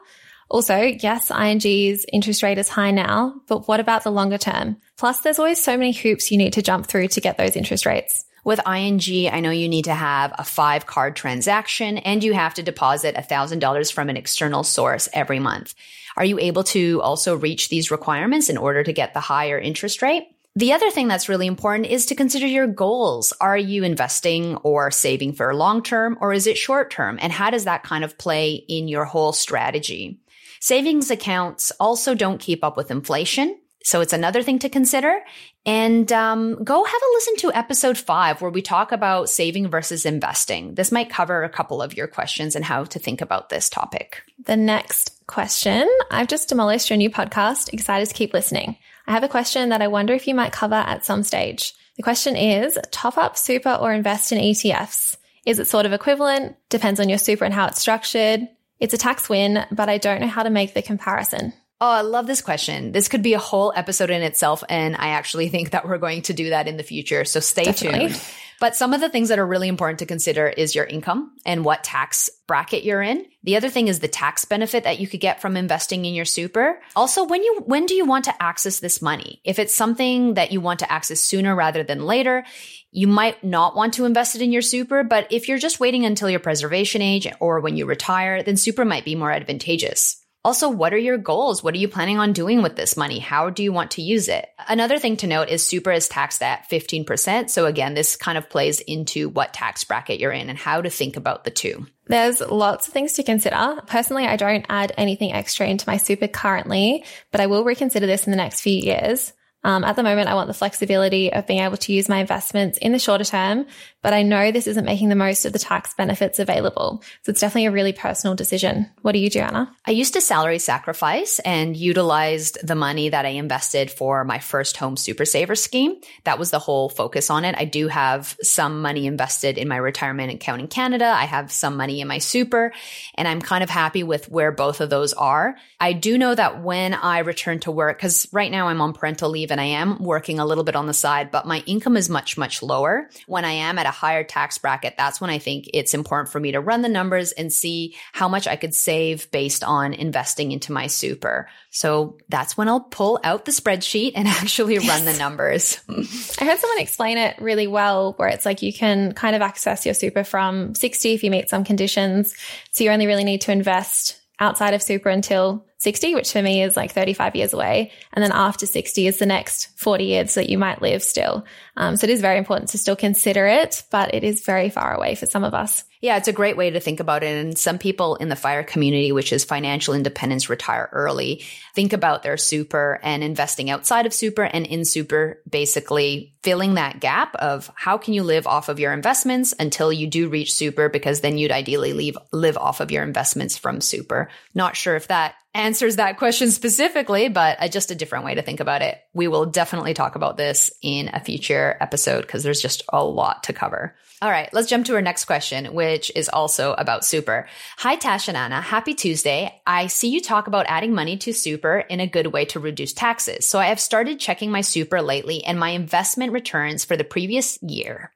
Also, 0.49 0.77
yes, 0.77 1.31
ING's 1.31 2.05
interest 2.11 2.43
rate 2.43 2.57
is 2.57 2.69
high 2.69 2.91
now, 2.91 3.41
but 3.47 3.67
what 3.67 3.79
about 3.79 4.03
the 4.03 4.11
longer 4.11 4.37
term? 4.37 4.77
Plus, 4.97 5.21
there's 5.21 5.39
always 5.39 5.63
so 5.63 5.75
many 5.75 5.91
hoops 5.91 6.31
you 6.31 6.37
need 6.37 6.53
to 6.53 6.61
jump 6.61 6.85
through 6.85 7.07
to 7.09 7.21
get 7.21 7.37
those 7.37 7.55
interest 7.55 7.85
rates. 7.85 8.25
With 8.43 8.61
ING, 8.67 9.01
I 9.31 9.39
know 9.39 9.49
you 9.49 9.67
need 9.67 9.85
to 9.85 9.95
have 9.95 10.31
a 10.37 10.43
five 10.43 10.85
card 10.85 11.15
transaction 11.15 11.97
and 11.97 12.23
you 12.23 12.33
have 12.33 12.53
to 12.53 12.63
deposit 12.63 13.15
$1,000 13.15 13.91
from 13.91 14.07
an 14.07 14.17
external 14.17 14.63
source 14.63 15.09
every 15.13 15.39
month. 15.39 15.73
Are 16.15 16.23
you 16.23 16.37
able 16.37 16.63
to 16.65 17.01
also 17.01 17.35
reach 17.35 17.69
these 17.69 17.89
requirements 17.89 18.47
in 18.47 18.57
order 18.57 18.83
to 18.83 18.93
get 18.93 19.15
the 19.15 19.19
higher 19.19 19.57
interest 19.57 20.03
rate? 20.03 20.27
The 20.55 20.73
other 20.73 20.89
thing 20.89 21.09
that's 21.09 21.27
really 21.27 21.47
important 21.47 21.87
is 21.87 22.05
to 22.05 22.15
consider 22.15 22.45
your 22.45 22.67
goals. 22.67 23.33
Are 23.41 23.57
you 23.57 23.83
investing 23.83 24.55
or 24.57 24.89
saving 24.91 25.33
for 25.33 25.53
long 25.53 25.81
term 25.81 26.17
or 26.21 26.31
is 26.31 26.47
it 26.47 26.57
short 26.57 26.91
term? 26.91 27.17
And 27.21 27.33
how 27.33 27.49
does 27.49 27.65
that 27.65 27.83
kind 27.83 28.03
of 28.03 28.17
play 28.17 28.53
in 28.53 28.87
your 28.87 29.05
whole 29.05 29.33
strategy? 29.33 30.21
Savings 30.65 31.11
accounts 31.11 31.71
also 31.79 32.15
don't 32.15 32.39
keep 32.39 32.63
up 32.63 32.75
with 32.75 32.89
inflation. 32.89 33.55
So 33.83 34.01
it's 34.01 34.13
another 34.13 34.41
thing 34.41 34.57
to 34.57 34.67
consider. 34.67 35.19
And 35.63 36.11
um, 36.11 36.63
go 36.63 36.83
have 36.83 37.01
a 37.03 37.13
listen 37.13 37.35
to 37.35 37.53
episode 37.53 37.99
five 37.99 38.41
where 38.41 38.49
we 38.49 38.63
talk 38.63 38.91
about 38.91 39.29
saving 39.29 39.67
versus 39.67 40.07
investing. 40.07 40.73
This 40.73 40.91
might 40.91 41.11
cover 41.11 41.43
a 41.43 41.49
couple 41.49 41.83
of 41.83 41.95
your 41.95 42.07
questions 42.07 42.55
and 42.55 42.65
how 42.65 42.83
to 42.83 42.97
think 42.97 43.21
about 43.21 43.49
this 43.49 43.69
topic. 43.69 44.23
The 44.43 44.57
next 44.57 45.11
question 45.27 45.87
I've 46.09 46.29
just 46.29 46.49
demolished 46.49 46.89
your 46.89 46.97
new 46.97 47.11
podcast. 47.11 47.71
Excited 47.71 48.07
to 48.07 48.15
keep 48.15 48.33
listening. 48.33 48.75
I 49.05 49.11
have 49.11 49.23
a 49.23 49.27
question 49.27 49.69
that 49.69 49.83
I 49.83 49.87
wonder 49.87 50.15
if 50.15 50.27
you 50.27 50.33
might 50.33 50.51
cover 50.51 50.73
at 50.73 51.05
some 51.05 51.21
stage. 51.21 51.75
The 51.97 52.01
question 52.01 52.35
is 52.35 52.79
top 52.89 53.19
up 53.19 53.37
super 53.37 53.75
or 53.75 53.93
invest 53.93 54.31
in 54.31 54.39
ETFs. 54.39 55.15
Is 55.45 55.59
it 55.59 55.67
sort 55.67 55.85
of 55.85 55.93
equivalent? 55.93 56.55
Depends 56.69 56.99
on 56.99 57.07
your 57.07 57.19
super 57.19 57.45
and 57.45 57.53
how 57.53 57.67
it's 57.67 57.81
structured. 57.81 58.47
It's 58.79 58.93
a 58.93 58.97
tax 58.97 59.29
win, 59.29 59.65
but 59.71 59.89
I 59.89 59.97
don't 59.97 60.21
know 60.21 60.27
how 60.27 60.43
to 60.43 60.49
make 60.49 60.73
the 60.73 60.81
comparison. 60.81 61.53
Oh, 61.81 61.89
I 61.89 62.01
love 62.01 62.25
this 62.25 62.41
question. 62.41 62.93
This 62.93 63.09
could 63.09 63.21
be 63.21 63.33
a 63.33 63.39
whole 63.39 63.73
episode 63.75 64.09
in 64.09 64.21
itself. 64.21 64.63
And 64.69 64.95
I 64.95 65.09
actually 65.09 65.49
think 65.55 65.71
that 65.71 65.85
we're 65.85 65.97
going 65.97 66.23
to 66.23 66.33
do 66.33 66.49
that 66.51 66.67
in 66.67 66.77
the 66.77 66.83
future. 66.83 67.25
So 67.25 67.39
stay 67.39 67.65
Definitely. 67.65 68.09
tuned. 68.09 68.21
But 68.59 68.75
some 68.75 68.93
of 68.93 69.01
the 69.01 69.09
things 69.09 69.29
that 69.29 69.39
are 69.39 69.45
really 69.45 69.67
important 69.67 69.99
to 69.99 70.05
consider 70.05 70.47
is 70.47 70.75
your 70.75 70.85
income 70.85 71.33
and 71.45 71.65
what 71.65 71.83
tax 71.83 72.29
bracket 72.47 72.83
you're 72.83 73.01
in. 73.01 73.25
The 73.45 73.55
other 73.55 73.69
thing 73.69 73.87
is 73.87 73.99
the 73.99 74.07
tax 74.07 74.43
benefit 74.43 74.85
that 74.85 74.99
you 74.99 75.07
could 75.07 75.19
get 75.19 75.39
from 75.39 75.55
investing 75.55 76.03
in 76.05 76.15
your 76.15 76.25
super. 76.25 76.81
Also, 76.95 77.23
when 77.23 77.43
you 77.43 77.61
when 77.65 77.85
do 77.85 77.93
you 77.93 78.03
want 78.03 78.25
to 78.25 78.43
access 78.43 78.79
this 78.79 79.03
money? 79.03 79.39
If 79.43 79.59
it's 79.59 79.73
something 79.73 80.33
that 80.33 80.51
you 80.51 80.61
want 80.61 80.79
to 80.79 80.91
access 80.91 81.21
sooner 81.21 81.55
rather 81.55 81.83
than 81.83 82.07
later, 82.07 82.43
you 82.91 83.07
might 83.07 83.43
not 83.43 83.75
want 83.75 83.93
to 83.95 84.05
invest 84.05 84.35
it 84.35 84.41
in 84.41 84.51
your 84.51 84.63
super, 84.63 85.03
but 85.03 85.27
if 85.29 85.47
you're 85.47 85.59
just 85.59 85.79
waiting 85.79 86.05
until 86.05 86.29
your 86.29 86.39
preservation 86.39 87.03
age 87.03 87.27
or 87.39 87.59
when 87.59 87.77
you 87.77 87.85
retire, 87.85 88.41
then 88.41 88.57
super 88.57 88.83
might 88.83 89.05
be 89.05 89.13
more 89.13 89.31
advantageous. 89.31 90.24
Also, 90.45 90.69
what 90.69 90.93
are 90.93 90.97
your 90.97 91.17
goals? 91.17 91.63
What 91.63 91.73
are 91.73 91.79
you 91.79 91.87
planning 91.87 92.19
on 92.19 92.31
doing 92.31 92.61
with 92.61 92.75
this 92.75 92.95
money? 92.95 93.17
How 93.17 93.49
do 93.49 93.63
you 93.63 93.73
want 93.73 93.89
to 93.91 94.03
use 94.03 94.29
it? 94.29 94.47
Another 94.67 94.99
thing 94.99 95.17
to 95.17 95.27
note 95.27 95.49
is 95.49 95.65
super 95.65 95.91
is 95.91 96.07
taxed 96.07 96.43
at 96.43 96.69
15%. 96.69 97.49
So 97.49 97.65
again, 97.65 97.95
this 97.95 98.15
kind 98.15 98.37
of 98.37 98.47
plays 98.47 98.79
into 98.79 99.27
what 99.27 99.55
tax 99.55 99.83
bracket 99.85 100.19
you're 100.19 100.31
in 100.31 100.51
and 100.51 100.57
how 100.57 100.83
to 100.83 100.89
think 100.91 101.17
about 101.17 101.45
the 101.45 101.49
two. 101.49 101.87
There's 102.05 102.41
lots 102.41 102.87
of 102.87 102.93
things 102.93 103.13
to 103.13 103.23
consider. 103.23 103.81
Personally, 103.87 104.27
I 104.27 104.35
don't 104.35 104.67
add 104.69 104.93
anything 104.97 105.33
extra 105.33 105.65
into 105.65 105.89
my 105.89 105.97
super 105.97 106.27
currently, 106.27 107.03
but 107.31 107.41
I 107.41 107.47
will 107.47 107.63
reconsider 107.63 108.05
this 108.05 108.27
in 108.27 108.31
the 108.31 108.37
next 108.37 108.61
few 108.61 108.77
years. 108.77 109.33
Um, 109.65 109.83
at 109.83 109.95
the 109.95 110.03
moment, 110.03 110.29
I 110.29 110.35
want 110.35 110.47
the 110.47 110.53
flexibility 110.53 111.33
of 111.33 111.47
being 111.47 111.61
able 111.61 111.77
to 111.77 111.91
use 111.91 112.07
my 112.07 112.19
investments 112.19 112.77
in 112.77 112.91
the 112.91 112.99
shorter 112.99 113.23
term, 113.23 113.65
but 114.03 114.13
I 114.13 114.21
know 114.21 114.51
this 114.51 114.67
isn't 114.67 114.85
making 114.85 115.09
the 115.09 115.15
most 115.15 115.43
of 115.43 115.53
the 115.53 115.59
tax 115.59 115.95
benefits 115.95 116.37
available. 116.37 117.01
So 117.23 117.31
it's 117.31 117.41
definitely 117.41 117.65
a 117.65 117.71
really 117.71 117.91
personal 117.91 118.35
decision. 118.35 118.91
What 119.01 119.13
do 119.13 119.17
you 119.17 119.31
do, 119.31 119.39
Ana? 119.39 119.73
I 119.83 119.89
used 119.89 120.13
to 120.13 120.21
salary 120.21 120.59
sacrifice 120.59 121.39
and 121.39 121.75
utilized 121.75 122.59
the 122.61 122.75
money 122.75 123.09
that 123.09 123.25
I 123.25 123.29
invested 123.29 123.89
for 123.89 124.23
my 124.23 124.37
first 124.37 124.77
home 124.77 124.95
super 124.97 125.25
saver 125.25 125.55
scheme. 125.55 125.95
That 126.25 126.37
was 126.37 126.51
the 126.51 126.59
whole 126.59 126.87
focus 126.87 127.31
on 127.31 127.43
it. 127.43 127.55
I 127.57 127.65
do 127.65 127.87
have 127.87 128.37
some 128.43 128.83
money 128.83 129.07
invested 129.07 129.57
in 129.57 129.67
my 129.67 129.77
retirement 129.77 130.31
account 130.31 130.61
in 130.61 130.67
Canada. 130.67 131.05
I 131.05 131.25
have 131.25 131.51
some 131.51 131.75
money 131.75 132.01
in 132.01 132.07
my 132.07 132.19
super 132.19 132.71
and 133.15 133.27
I'm 133.27 133.41
kind 133.41 133.63
of 133.63 133.71
happy 133.71 134.03
with 134.03 134.29
where 134.29 134.51
both 134.51 134.79
of 134.79 134.91
those 134.91 135.13
are. 135.13 135.55
I 135.79 135.93
do 135.93 136.19
know 136.19 136.35
that 136.35 136.61
when 136.61 136.93
I 136.93 137.19
return 137.19 137.61
to 137.61 137.71
work, 137.71 137.97
because 137.97 138.27
right 138.31 138.51
now 138.51 138.67
I'm 138.67 138.81
on 138.81 138.93
parental 138.93 139.31
leave 139.31 139.54
and 139.55 139.61
I 139.61 139.67
am 139.67 140.03
working 140.03 140.37
a 140.37 140.45
little 140.45 140.65
bit 140.65 140.75
on 140.75 140.85
the 140.85 140.93
side, 140.93 141.31
but 141.31 141.47
my 141.47 141.63
income 141.65 141.95
is 141.95 142.09
much, 142.09 142.37
much 142.37 142.61
lower. 142.61 143.09
When 143.25 143.45
I 143.45 143.53
am 143.53 143.79
at 143.79 143.85
a 143.85 143.89
higher 143.89 144.25
tax 144.25 144.57
bracket, 144.57 144.95
that's 144.97 145.21
when 145.21 145.29
I 145.29 145.37
think 145.37 145.69
it's 145.73 145.93
important 145.93 146.27
for 146.29 146.41
me 146.41 146.51
to 146.51 146.59
run 146.59 146.81
the 146.81 146.89
numbers 146.89 147.31
and 147.31 147.53
see 147.53 147.95
how 148.11 148.27
much 148.27 148.47
I 148.47 148.57
could 148.57 148.75
save 148.75 149.31
based 149.31 149.63
on 149.63 149.93
investing 149.93 150.51
into 150.51 150.73
my 150.73 150.87
super. 150.87 151.47
So 151.69 152.17
that's 152.27 152.57
when 152.57 152.67
I'll 152.67 152.81
pull 152.81 153.17
out 153.23 153.45
the 153.45 153.53
spreadsheet 153.53 154.11
and 154.15 154.27
actually 154.27 154.73
yes. 154.73 154.89
run 154.89 155.05
the 155.05 155.17
numbers. 155.17 155.79
I 155.89 156.43
heard 156.43 156.59
someone 156.59 156.79
explain 156.79 157.17
it 157.17 157.39
really 157.39 157.67
well 157.67 158.11
where 158.17 158.27
it's 158.27 158.45
like 158.45 158.61
you 158.61 158.73
can 158.73 159.13
kind 159.13 159.37
of 159.37 159.41
access 159.41 159.85
your 159.85 159.93
super 159.93 160.25
from 160.25 160.75
60 160.75 161.13
if 161.13 161.23
you 161.23 161.31
meet 161.31 161.47
some 161.47 161.63
conditions. 161.63 162.35
So 162.71 162.83
you 162.83 162.89
only 162.89 163.07
really 163.07 163.23
need 163.23 163.39
to 163.41 163.53
invest 163.53 164.19
outside 164.37 164.73
of 164.73 164.83
super 164.83 165.07
until 165.07 165.65
60, 165.85 166.15
which 166.15 166.33
for 166.33 166.41
me 166.41 166.63
is 166.63 166.75
like 166.75 166.91
35 166.91 167.35
years 167.35 167.53
away. 167.53 167.91
And 168.11 168.23
then 168.23 168.31
after 168.31 168.65
60 168.65 169.05
is 169.05 169.19
the 169.19 169.27
next 169.27 169.67
40 169.77 170.03
years 170.03 170.33
that 170.33 170.49
you 170.49 170.57
might 170.57 170.81
live 170.81 171.03
still. 171.03 171.45
Um, 171.77 171.95
so 171.95 172.05
it 172.05 172.09
is 172.09 172.21
very 172.21 172.39
important 172.39 172.71
to 172.71 172.79
still 172.79 172.95
consider 172.95 173.45
it, 173.45 173.83
but 173.91 174.15
it 174.15 174.23
is 174.23 174.43
very 174.43 174.71
far 174.71 174.95
away 174.95 175.13
for 175.13 175.27
some 175.27 175.43
of 175.43 175.53
us. 175.53 175.83
Yeah, 176.01 176.17
it's 176.17 176.27
a 176.27 176.33
great 176.33 176.57
way 176.57 176.71
to 176.71 176.79
think 176.79 176.99
about 176.99 177.23
it. 177.23 177.45
And 177.45 177.57
some 177.57 177.77
people 177.77 178.15
in 178.15 178.29
the 178.29 178.35
fire 178.35 178.63
community, 178.63 179.11
which 179.11 179.31
is 179.31 179.45
financial 179.45 179.93
independence, 179.93 180.49
retire 180.49 180.89
early, 180.91 181.43
think 181.73 181.93
about 181.93 182.23
their 182.23 182.37
super 182.37 182.99
and 183.03 183.23
investing 183.23 183.69
outside 183.69 184.05
of 184.05 184.13
super 184.13 184.43
and 184.43 184.65
in 184.65 184.85
super, 184.85 185.41
basically 185.49 186.35
filling 186.43 186.75
that 186.75 186.99
gap 186.99 187.35
of 187.35 187.71
how 187.75 187.97
can 187.97 188.13
you 188.13 188.23
live 188.23 188.45
off 188.45 188.69
of 188.69 188.79
your 188.79 188.93
investments 188.93 189.53
until 189.59 189.91
you 189.91 190.07
do 190.07 190.29
reach 190.29 190.53
super, 190.53 190.89
because 190.89 191.21
then 191.21 191.37
you'd 191.37 191.51
ideally 191.51 191.93
leave, 191.93 192.17
live 192.31 192.57
off 192.57 192.81
of 192.81 192.91
your 192.91 193.03
investments 193.03 193.57
from 193.57 193.81
super. 193.81 194.29
Not 194.53 194.75
sure 194.75 194.95
if 194.95 195.07
that 195.07 195.35
answers 195.55 195.95
that 195.95 196.17
question 196.17 196.51
specifically, 196.51 197.29
but 197.29 197.57
just 197.71 197.89
a 197.89 197.95
different 197.95 198.25
way 198.25 198.35
to 198.35 198.41
think 198.41 198.59
about 198.59 198.81
it. 198.81 198.99
We 199.13 199.27
will 199.27 199.45
definitely 199.45 199.93
talk 199.95 200.15
about 200.15 200.37
this 200.37 200.71
in 200.83 201.09
a 201.13 201.19
future 201.19 201.77
episode 201.79 202.21
because 202.21 202.43
there's 202.43 202.61
just 202.61 202.83
a 202.89 203.03
lot 203.03 203.43
to 203.45 203.53
cover. 203.53 203.95
All 204.21 204.29
right, 204.29 204.49
let's 204.53 204.69
jump 204.69 204.85
to 204.85 204.95
our 204.95 205.01
next 205.01 205.25
question, 205.25 205.73
which 205.73 206.11
is 206.15 206.29
also 206.29 206.73
about 206.73 207.05
super. 207.05 207.47
Hi, 207.77 207.95
Tash 207.95 208.27
and 208.27 208.37
Ana. 208.37 208.61
Happy 208.61 208.93
Tuesday. 208.93 209.61
I 209.67 209.87
see 209.87 210.09
you 210.09 210.21
talk 210.21 210.47
about 210.47 210.67
adding 210.67 210.93
money 210.93 211.17
to 211.17 211.33
super 211.33 211.79
in 211.79 211.99
a 211.99 212.07
good 212.07 212.27
way 212.27 212.45
to 212.45 212.59
reduce 212.59 212.93
taxes. 212.93 213.45
So 213.45 213.59
I 213.59 213.65
have 213.65 213.79
started 213.79 214.19
checking 214.19 214.51
my 214.51 214.61
super 214.61 215.01
lately 215.01 215.43
and 215.43 215.59
my 215.59 215.71
investment 215.71 216.31
returns 216.31 216.85
for 216.85 216.95
the 216.95 217.03
previous 217.03 217.61
year. 217.61 218.11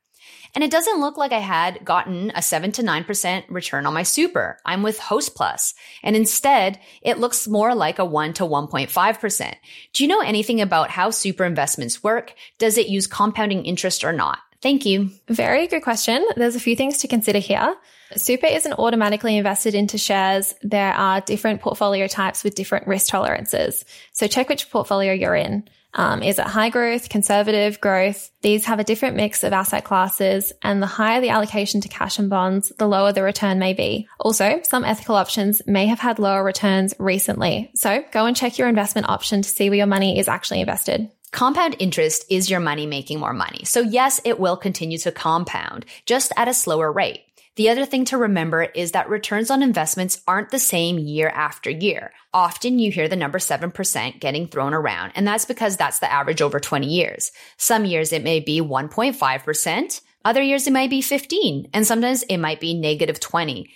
And 0.56 0.63
it 0.63 0.72
doesn't 0.72 1.00
look 1.00 1.18
like 1.18 1.32
I 1.32 1.39
had 1.39 1.86
gotten 1.86 2.32
a 2.36 2.41
7 2.41 2.72
to 2.74 2.84
9% 2.84 3.44
return 3.50 3.86
on 3.86 3.94
my 3.94 4.03
super. 4.03 4.58
I'm 4.65 4.84
with 4.84 5.00
Host 5.00 5.36
Plus. 5.36 5.74
And 6.03 6.15
instead, 6.15 6.79
it 7.01 7.20
looks 7.20 7.48
more 7.48 7.75
like 7.75 8.00
a 8.00 8.06
1 8.06 8.34
to 8.34 8.44
1.5%. 8.44 9.56
Do 9.94 10.03
you 10.03 10.08
know 10.08 10.22
anything 10.22 10.62
about 10.62 10.89
how 10.89 11.12
super 11.12 11.46
investments 11.46 12.03
work? 12.03 12.34
Does 12.58 12.77
it 12.77 12.88
use 12.88 13.08
compounding 13.08 13.65
interest 13.65 14.03
or 14.03 14.12
not? 14.12 14.39
Thank 14.62 14.86
you. 14.86 15.12
Very 15.27 15.68
good 15.68 15.84
question. 15.84 16.25
There's 16.36 16.56
a 16.56 16.60
few 16.60 16.75
things 16.75 16.98
to 17.00 17.08
consider 17.08 17.39
here. 17.39 17.75
Super 18.15 18.47
isn't 18.47 18.73
automatically 18.73 19.37
invested 19.37 19.75
into 19.75 19.97
shares. 19.97 20.55
There 20.61 20.93
are 20.93 21.21
different 21.21 21.61
portfolio 21.61 22.07
types 22.07 22.43
with 22.43 22.55
different 22.55 22.87
risk 22.87 23.07
tolerances. 23.07 23.85
So 24.13 24.27
check 24.27 24.49
which 24.49 24.69
portfolio 24.69 25.13
you're 25.13 25.35
in. 25.35 25.69
Um, 25.93 26.21
is 26.21 26.37
it 26.37 26.45
high 26.45 26.69
growth, 26.69 27.09
conservative 27.09 27.81
growth? 27.81 28.29
These 28.41 28.65
have 28.65 28.79
a 28.79 28.83
different 28.83 29.15
mix 29.15 29.43
of 29.43 29.53
asset 29.53 29.83
classes, 29.83 30.53
and 30.61 30.81
the 30.81 30.87
higher 30.87 31.19
the 31.19 31.29
allocation 31.29 31.81
to 31.81 31.87
cash 31.87 32.19
and 32.19 32.29
bonds, 32.29 32.71
the 32.77 32.87
lower 32.87 33.11
the 33.11 33.23
return 33.23 33.57
may 33.57 33.73
be. 33.73 34.07
Also, 34.19 34.61
some 34.63 34.85
ethical 34.85 35.15
options 35.15 35.61
may 35.65 35.87
have 35.87 35.99
had 35.99 36.19
lower 36.19 36.43
returns 36.43 36.93
recently. 36.99 37.71
So 37.75 38.03
go 38.11 38.27
and 38.27 38.37
check 38.37 38.57
your 38.57 38.67
investment 38.67 39.09
option 39.09 39.41
to 39.41 39.49
see 39.49 39.69
where 39.69 39.77
your 39.77 39.87
money 39.87 40.19
is 40.19 40.27
actually 40.27 40.61
invested. 40.61 41.09
Compound 41.31 41.75
interest 41.77 42.25
is 42.29 42.49
your 42.49 42.59
money 42.59 42.87
making 42.87 43.19
more 43.19 43.33
money. 43.33 43.63
So 43.63 43.81
yes, 43.81 44.19
it 44.25 44.39
will 44.39 44.57
continue 44.57 44.97
to 44.99 45.11
compound, 45.11 45.85
just 46.05 46.31
at 46.35 46.47
a 46.47 46.53
slower 46.55 46.91
rate. 46.91 47.21
The 47.59 47.67
other 47.67 47.85
thing 47.85 48.05
to 48.05 48.17
remember 48.17 48.63
is 48.63 48.93
that 48.93 49.09
returns 49.09 49.51
on 49.51 49.61
investments 49.61 50.21
aren't 50.25 50.49
the 50.49 50.59
same 50.59 50.97
year 50.97 51.27
after 51.27 51.69
year. 51.69 52.13
Often 52.33 52.79
you 52.79 52.89
hear 52.89 53.09
the 53.09 53.17
number 53.17 53.37
7% 53.37 54.21
getting 54.21 54.47
thrown 54.47 54.73
around, 54.73 55.11
and 55.15 55.27
that's 55.27 55.43
because 55.43 55.75
that's 55.75 55.99
the 55.99 56.09
average 56.09 56.41
over 56.41 56.61
20 56.61 56.87
years. 56.87 57.33
Some 57.57 57.83
years 57.83 58.13
it 58.13 58.23
may 58.23 58.39
be 58.39 58.61
1.5%, 58.61 60.01
other 60.23 60.41
years 60.41 60.67
it 60.67 60.71
might 60.71 60.89
be 60.89 61.01
15, 61.01 61.67
and 61.73 61.85
sometimes 61.85 62.23
it 62.23 62.37
might 62.37 62.61
be 62.61 62.75
negative 62.75 63.19
20. 63.19 63.69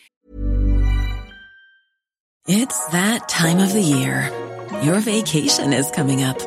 It's 2.47 2.85
that 2.87 3.27
time 3.27 3.59
of 3.59 3.73
the 3.73 3.81
year. 3.81 4.31
Your 4.83 5.01
vacation 5.01 5.73
is 5.73 5.91
coming 5.91 6.23
up. 6.23 6.39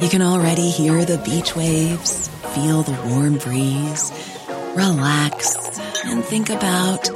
You 0.00 0.08
can 0.08 0.22
already 0.22 0.70
hear 0.70 1.04
the 1.04 1.18
beach 1.18 1.56
waves, 1.56 2.28
feel 2.54 2.84
the 2.84 2.92
warm 3.08 3.38
breeze, 3.38 4.39
relax 4.76 5.56
and 6.04 6.24
think 6.24 6.50
about 6.50 7.10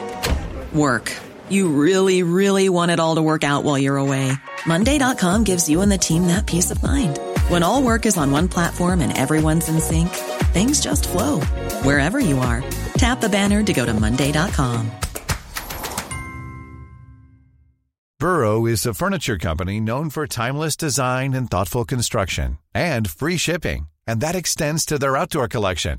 work. 0.73 1.13
You 1.49 1.69
really, 1.69 2.23
really 2.23 2.69
want 2.69 2.91
it 2.91 3.01
all 3.01 3.17
to 3.17 3.23
work 3.23 3.45
out 3.45 3.65
while 3.65 3.79
you're 3.79 3.97
away. 3.97 4.33
Monday.com 4.67 5.45
gives 5.45 5.69
you 5.69 5.83
and 5.83 5.91
the 5.91 5.99
team 5.99 6.29
that 6.29 6.47
peace 6.47 6.71
of 6.71 6.83
mind. 6.83 7.19
When 7.49 7.63
all 7.63 7.83
work 7.83 8.07
is 8.07 8.17
on 8.17 8.31
one 8.31 8.49
platform 8.49 9.01
and 9.01 9.17
everyone's 9.17 9.69
in 9.69 9.81
sync, 9.81 10.09
things 10.55 10.81
just 10.81 11.09
flow 11.09 11.41
wherever 11.83 12.21
you 12.21 12.39
are. 12.39 12.63
Tap 12.95 13.21
the 13.21 13.29
banner 13.29 13.63
to 13.63 13.73
go 13.73 13.85
to 13.85 13.93
Monday.com. 13.93 14.91
Burrow 18.21 18.65
is 18.65 18.87
a 18.87 18.95
furniture 18.95 19.37
company 19.37 19.81
known 19.81 20.09
for 20.09 20.27
timeless 20.27 20.77
design 20.77 21.35
and 21.35 21.51
thoughtful 21.51 21.85
construction 21.85 22.57
and 22.75 23.11
free 23.11 23.37
shipping, 23.37 23.89
and 24.07 24.23
that 24.23 24.35
extends 24.35 24.87
to 24.87 24.99
their 24.99 25.17
outdoor 25.17 25.47
collection. 25.47 25.99